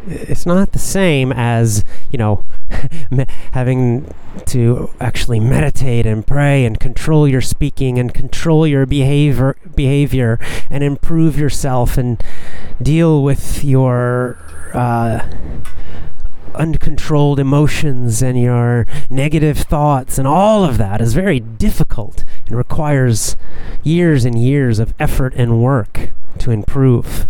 it's 0.06 0.46
not 0.46 0.72
the 0.72 0.78
same 0.78 1.32
as 1.32 1.84
you 2.10 2.18
know 2.18 2.44
having 3.52 4.12
to 4.44 4.90
actually 5.00 5.40
meditate 5.40 6.06
and 6.06 6.26
pray 6.26 6.64
and 6.64 6.78
control 6.78 7.26
your 7.26 7.40
speaking 7.40 7.98
and 7.98 8.14
control 8.14 8.66
your 8.66 8.86
behavior 8.86 9.56
behavior 9.74 10.38
and 10.70 10.84
improve 10.84 11.38
yourself 11.38 11.98
and 11.98 12.22
deal 12.80 13.22
with 13.22 13.64
your 13.64 14.38
uh, 14.74 15.26
uncontrolled 16.54 17.38
emotions 17.38 18.22
and 18.22 18.40
your 18.40 18.86
negative 19.10 19.58
thoughts 19.58 20.18
and 20.18 20.26
all 20.26 20.64
of 20.64 20.78
that 20.78 21.00
is 21.00 21.14
very 21.14 21.40
difficult 21.40 22.24
and 22.46 22.56
requires 22.56 23.36
years 23.82 24.24
and 24.24 24.38
years 24.38 24.78
of 24.78 24.94
effort 24.98 25.34
and 25.34 25.62
work 25.62 26.10
to 26.38 26.50
improve. 26.50 27.26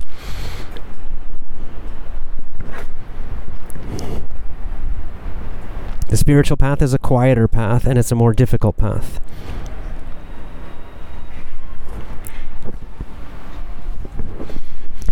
The 6.16 6.20
spiritual 6.20 6.56
path 6.56 6.80
is 6.80 6.94
a 6.94 6.98
quieter 6.98 7.46
path 7.46 7.84
and 7.84 7.98
it's 7.98 8.10
a 8.10 8.14
more 8.14 8.32
difficult 8.32 8.78
path. 8.78 9.20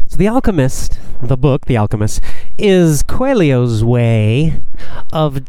So, 0.07 0.16
The 0.16 0.28
Alchemist, 0.28 0.98
the 1.20 1.36
book, 1.36 1.66
The 1.66 1.76
Alchemist, 1.76 2.22
is 2.57 3.02
Coelho's 3.02 3.84
way 3.84 4.62
of 5.12 5.42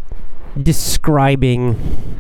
describing 0.62 2.20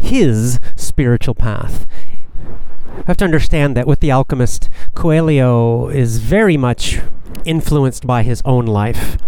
his 0.00 0.60
spiritual 0.76 1.34
path. 1.34 1.88
You 2.98 3.04
have 3.08 3.16
to 3.16 3.24
understand 3.24 3.76
that 3.76 3.88
with 3.88 3.98
The 3.98 4.12
Alchemist, 4.12 4.70
Coelho 4.94 5.88
is 5.88 6.18
very 6.18 6.56
much 6.56 7.00
influenced 7.44 8.06
by 8.06 8.22
his 8.22 8.42
own 8.44 8.64
life. 8.64 9.18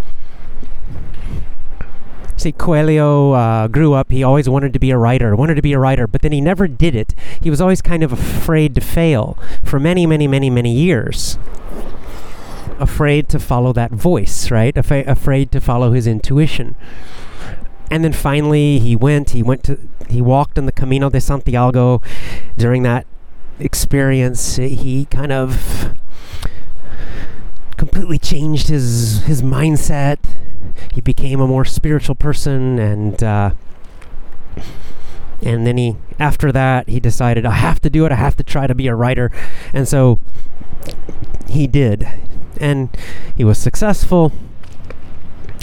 See, 2.39 2.53
Coelho 2.53 3.33
uh, 3.33 3.67
grew 3.67 3.95
up, 3.95 4.13
he 4.13 4.23
always 4.23 4.49
wanted 4.49 4.73
to 4.73 4.79
be 4.79 4.93
a 4.93 4.97
writer, 4.97 5.35
wanted 5.35 5.57
to 5.57 5.63
be 5.63 5.73
a 5.73 5.79
writer, 5.79 6.07
but 6.07 6.23
then 6.23 6.31
he 6.31 6.41
never 6.41 6.69
did 6.69 6.95
it. 6.95 7.13
He 7.43 7.51
was 7.51 7.61
always 7.61 7.83
kind 7.83 8.05
of 8.05 8.13
afraid 8.13 8.77
to 8.77 8.81
fail 8.81 9.37
for 9.65 9.81
many, 9.81 10.07
many, 10.07 10.29
many, 10.29 10.49
many 10.49 10.73
years. 10.73 11.37
Afraid 12.79 13.29
to 13.31 13.41
follow 13.41 13.73
that 13.73 13.91
voice, 13.91 14.53
right? 14.53 14.77
Af- 14.77 14.93
afraid 15.09 15.51
to 15.51 15.61
follow 15.61 15.91
his 15.91 16.07
intuition. 16.07 16.77
And 17.91 18.05
then 18.05 18.13
finally, 18.13 18.79
he 18.79 18.95
went, 18.95 19.31
he 19.31 19.43
went 19.43 19.65
to, 19.65 19.77
he 20.09 20.23
walked 20.23 20.57
in 20.57 20.67
the 20.67 20.73
Camino 20.73 21.11
de 21.11 21.21
Santiago 21.21 22.01
during 22.57 22.85
that 22.85 23.05
experience. 23.59 24.55
He 24.57 25.07
kind 25.07 25.33
of 25.33 25.93
completely 27.77 28.19
changed 28.19 28.69
his 28.69 29.23
his 29.23 29.41
mindset 29.41 30.19
he 30.93 31.01
became 31.01 31.41
a 31.41 31.47
more 31.47 31.65
spiritual 31.65 32.15
person 32.15 32.79
and 32.79 33.23
uh, 33.23 33.51
and 35.43 35.67
then 35.67 35.77
he 35.77 35.97
after 36.19 36.51
that 36.53 36.89
he 36.89 37.01
decided 37.01 37.47
I 37.47 37.53
have 37.53 37.81
to 37.83 37.91
do 37.91 38.05
it. 38.07 38.13
I 38.13 38.17
have 38.17 38.37
to 38.37 38.43
try 38.43 38.67
to 38.67 38.75
be 38.75 38.87
a 38.89 38.95
writer. 38.95 39.31
And 39.73 39.87
so 39.87 40.21
he 41.49 41.67
did. 41.67 42.07
And 42.61 42.97
he 43.37 43.45
was 43.45 43.59
successful. 43.59 44.33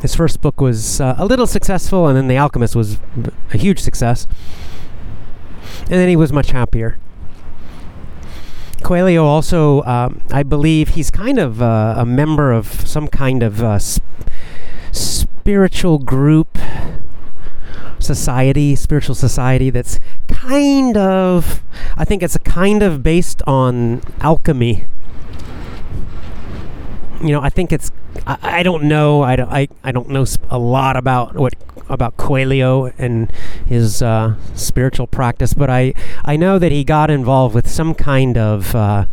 His 0.01 0.15
first 0.15 0.41
book 0.41 0.61
was 0.61 1.01
uh, 1.01 1.15
a 1.17 1.25
little 1.25 1.47
successful 1.47 2.07
and 2.07 2.15
then 2.15 2.27
The 2.27 2.37
Alchemist 2.37 2.75
was 2.75 2.99
a 3.53 3.57
huge 3.57 3.79
success. 3.79 4.27
And 5.81 5.93
then 5.93 6.07
he 6.07 6.15
was 6.15 6.31
much 6.31 6.51
happier. 6.51 6.97
Coelho 8.85 9.25
also, 9.25 9.81
um, 9.83 10.21
I 10.31 10.43
believe, 10.43 10.89
he's 10.89 11.09
kind 11.09 11.39
of 11.39 11.59
uh, 11.59 11.95
a 11.97 12.05
member 12.05 12.51
of 12.51 12.67
some 12.87 13.07
kind 13.07 13.41
of 13.41 13.63
uh, 13.63 13.79
sp- 13.81 14.05
spiritual 14.95 15.99
group 15.99 16.57
society, 17.99 18.75
spiritual 18.75 19.15
society 19.15 19.69
that's 19.69 19.99
kind 20.27 20.95
of, 20.97 21.63
I 21.97 22.05
think 22.05 22.23
it's 22.23 22.37
kind 22.37 22.83
of 22.83 23.03
based 23.03 23.41
on 23.47 24.01
alchemy. 24.21 24.85
You 27.21 27.31
know, 27.31 27.41
I 27.41 27.49
think 27.49 27.71
it's, 27.71 27.91
I, 28.27 28.37
I 28.59 28.63
don't 28.63 28.83
know, 28.83 29.23
I 29.23 29.35
don't, 29.35 29.51
I, 29.51 29.67
I 29.83 29.91
don't 29.91 30.09
know 30.09 30.25
a 30.49 30.59
lot 30.59 30.97
about 30.97 31.35
what 31.35 31.53
about 31.87 32.17
Coelho 32.17 32.91
and 32.97 33.31
his 33.65 34.01
uh, 34.01 34.35
spiritual 34.55 35.07
practice, 35.07 35.53
but 35.53 35.69
I 35.69 35.93
I 36.23 36.35
know 36.35 36.57
that 36.59 36.71
he 36.71 36.83
got 36.83 37.11
involved 37.11 37.53
with 37.53 37.69
some 37.69 37.93
kind 37.93 38.37
of 38.37 38.75
uh, 38.75 39.05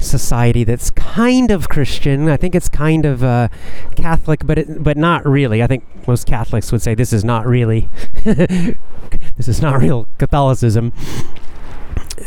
society 0.00 0.64
that's 0.64 0.90
kind 0.90 1.50
of 1.50 1.68
Christian. 1.68 2.28
I 2.28 2.36
think 2.36 2.54
it's 2.54 2.68
kind 2.68 3.04
of 3.04 3.22
uh, 3.22 3.48
Catholic, 3.96 4.46
but 4.46 4.58
it, 4.58 4.82
but 4.82 4.96
not 4.96 5.26
really. 5.26 5.62
I 5.62 5.66
think 5.66 5.84
most 6.06 6.26
Catholics 6.26 6.72
would 6.72 6.82
say 6.82 6.94
this 6.94 7.12
is 7.12 7.24
not 7.24 7.46
really 7.46 7.88
this 8.24 9.48
is 9.48 9.60
not 9.60 9.80
real 9.80 10.08
Catholicism. 10.18 10.92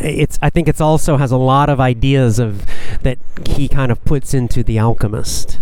It's 0.01 0.39
I 0.41 0.49
think 0.49 0.67
it's 0.67 0.81
also 0.81 1.17
has 1.17 1.31
a 1.31 1.37
lot 1.37 1.69
of 1.69 1.79
ideas 1.79 2.39
of 2.39 2.65
that 3.01 3.19
he 3.47 3.67
kind 3.67 3.91
of 3.91 4.03
puts 4.05 4.33
into 4.33 4.63
the 4.63 4.79
Alchemist. 4.79 5.59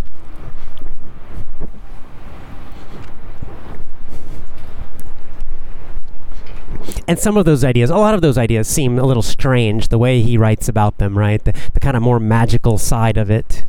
And 7.12 7.20
some 7.20 7.36
of 7.36 7.43
those 7.43 7.66
ideas, 7.66 7.89
a 7.89 7.97
lot 7.97 8.14
of 8.14 8.22
those 8.22 8.38
ideas 8.38 8.70
seem 8.70 8.97
a 8.97 9.03
little 9.03 9.22
strange 9.22 9.89
the 9.89 9.97
way 9.97 10.22
he 10.22 10.38
writes 10.38 10.70
about 10.70 10.97
them, 10.97 11.18
right? 11.18 11.43
The, 11.43 11.51
the 11.74 11.82
kind 11.82 11.97
of 11.97 12.01
more 12.01 12.22
magical 12.22 12.78
side 12.78 13.18
of 13.18 13.30
it. 13.30 13.66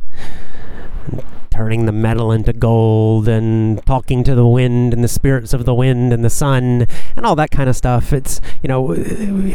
Turning 1.51 1.85
the 1.85 1.91
metal 1.91 2.31
into 2.31 2.53
gold 2.53 3.27
and 3.27 3.85
talking 3.85 4.23
to 4.23 4.33
the 4.33 4.47
wind 4.47 4.93
and 4.93 5.03
the 5.03 5.09
spirits 5.09 5.51
of 5.51 5.65
the 5.65 5.73
wind 5.73 6.13
and 6.13 6.23
the 6.23 6.29
sun 6.29 6.87
and 7.17 7.25
all 7.25 7.35
that 7.35 7.51
kind 7.51 7.69
of 7.69 7.75
stuff. 7.75 8.13
It's, 8.13 8.39
you 8.61 8.69
know, 8.69 8.95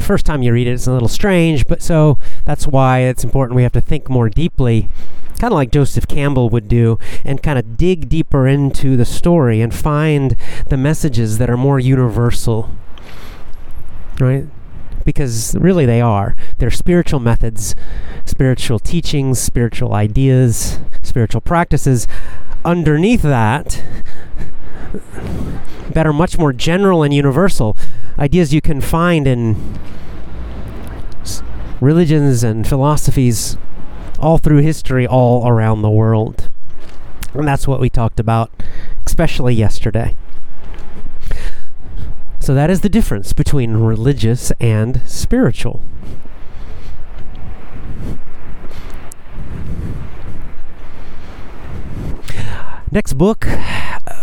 first 0.01 0.27
time 0.27 0.43
you 0.43 0.53
read 0.53 0.67
it, 0.67 0.73
it's 0.73 0.87
a 0.87 0.93
little 0.93 1.09
strange, 1.09 1.67
but 1.67 1.81
so 1.81 2.19
that's 2.45 2.67
why 2.67 2.99
it's 2.99 3.25
important 3.25 3.57
we 3.57 3.63
have 3.63 3.73
to 3.73 3.81
think 3.81 4.11
more 4.11 4.29
deeply 4.29 4.91
kind 5.41 5.53
of 5.53 5.57
like 5.57 5.71
Joseph 5.71 6.09
Campbell 6.09 6.51
would 6.51 6.67
do, 6.67 6.99
and 7.25 7.41
kind 7.41 7.61
of 7.61 7.77
dig 7.77 8.09
deeper 8.09 8.49
into 8.49 8.97
the 8.97 9.05
story 9.05 9.61
and 9.61 9.73
find 9.73 10.37
the 10.67 10.77
messages 10.77 11.39
that 11.39 11.49
are 11.49 11.57
more 11.57 11.79
universal 11.79 12.69
right? 14.21 14.47
Because 15.05 15.57
really 15.57 15.87
they 15.87 16.01
are. 16.01 16.37
They're 16.59 16.71
spiritual 16.71 17.21
methods, 17.21 17.75
spiritual 18.25 18.79
teachings, 18.79 19.39
spiritual 19.39 19.95
ideas, 19.95 20.81
spiritual 21.03 21.41
practices. 21.41 22.07
Underneath 22.65 23.23
that, 23.23 23.83
that 25.91 26.07
are 26.07 26.13
much 26.13 26.39
more 26.39 26.53
general 26.53 27.03
and 27.03 27.15
universal. 27.15 27.77
Ideas 28.19 28.53
you 28.53 28.61
can 28.61 28.81
find 28.81 29.27
in 29.27 29.79
religions 31.81 32.43
and 32.43 32.67
philosophies 32.67 33.57
all 34.19 34.39
through 34.39 34.59
history, 34.59 35.07
all 35.07 35.49
around 35.49 35.83
the 35.83 35.91
world. 35.91 36.51
And 37.35 37.47
that's 37.47 37.69
what 37.69 37.81
we 37.81 37.89
talked 37.89 38.19
about, 38.19 38.51
especially 39.07 39.55
yesterday. 39.55 40.17
So 42.49 42.55
that 42.55 42.71
is 42.71 42.81
the 42.81 42.89
difference 42.89 43.35
between 43.35 43.75
religious 43.75 44.53
and 44.59 45.03
spiritual. 45.05 45.83
Next 52.91 53.13
book, 53.19 53.47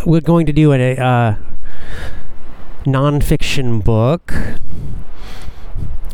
we're 0.08 0.22
going 0.22 0.48
to 0.48 0.54
do 0.54 0.74
a 0.74 0.98
uh, 0.98 1.36
nonfiction 2.84 3.84
book. 3.84 4.34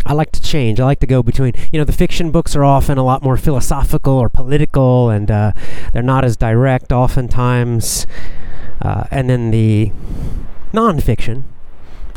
I 0.06 0.12
like 0.12 0.34
to 0.34 0.42
change. 0.42 0.82
I 0.82 0.84
like 0.84 1.00
to 1.00 1.08
go 1.08 1.24
between, 1.24 1.54
you 1.72 1.80
know, 1.80 1.86
the 1.86 1.94
fiction 1.94 2.30
books 2.30 2.58
are 2.58 2.66
often 2.66 2.98
a 2.98 3.06
lot 3.06 3.24
more 3.24 3.38
philosophical 3.38 4.20
or 4.20 4.28
political, 4.28 5.10
and 5.10 5.32
uh, 5.32 5.54
they're 5.94 6.04
not 6.04 6.26
as 6.26 6.36
direct 6.36 6.92
oftentimes. 6.92 8.06
Uh, 8.82 9.06
and 9.12 9.30
then 9.30 9.52
the 9.52 9.94
nonfiction 10.74 11.46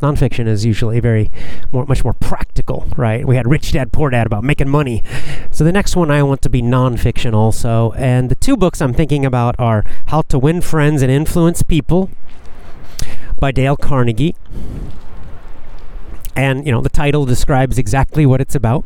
nonfiction 0.04 0.46
is 0.46 0.64
usually 0.64 1.00
very 1.00 1.30
more, 1.72 1.86
much 1.86 2.04
more 2.04 2.12
practical, 2.12 2.86
right? 2.96 3.26
We 3.26 3.36
had 3.36 3.48
Rich 3.48 3.72
Dad 3.72 3.92
Poor 3.92 4.10
Dad 4.10 4.26
about 4.26 4.44
making 4.44 4.68
money. 4.68 5.02
So 5.50 5.64
the 5.64 5.72
next 5.72 5.96
one 5.96 6.10
I 6.10 6.22
want 6.22 6.42
to 6.42 6.50
be 6.50 6.60
nonfiction 6.60 7.32
also. 7.32 7.92
And 7.92 8.30
the 8.30 8.34
two 8.34 8.56
books 8.56 8.82
I'm 8.82 8.92
thinking 8.92 9.24
about 9.24 9.54
are 9.58 9.84
How 10.06 10.22
to 10.22 10.38
Win 10.38 10.60
Friends 10.60 11.00
and 11.02 11.10
Influence 11.10 11.62
People 11.62 12.10
by 13.38 13.50
Dale 13.50 13.76
Carnegie. 13.76 14.34
And, 16.36 16.66
you 16.66 16.72
know, 16.72 16.80
the 16.80 16.88
title 16.88 17.24
describes 17.26 17.78
exactly 17.78 18.26
what 18.26 18.40
it's 18.40 18.56
about. 18.56 18.84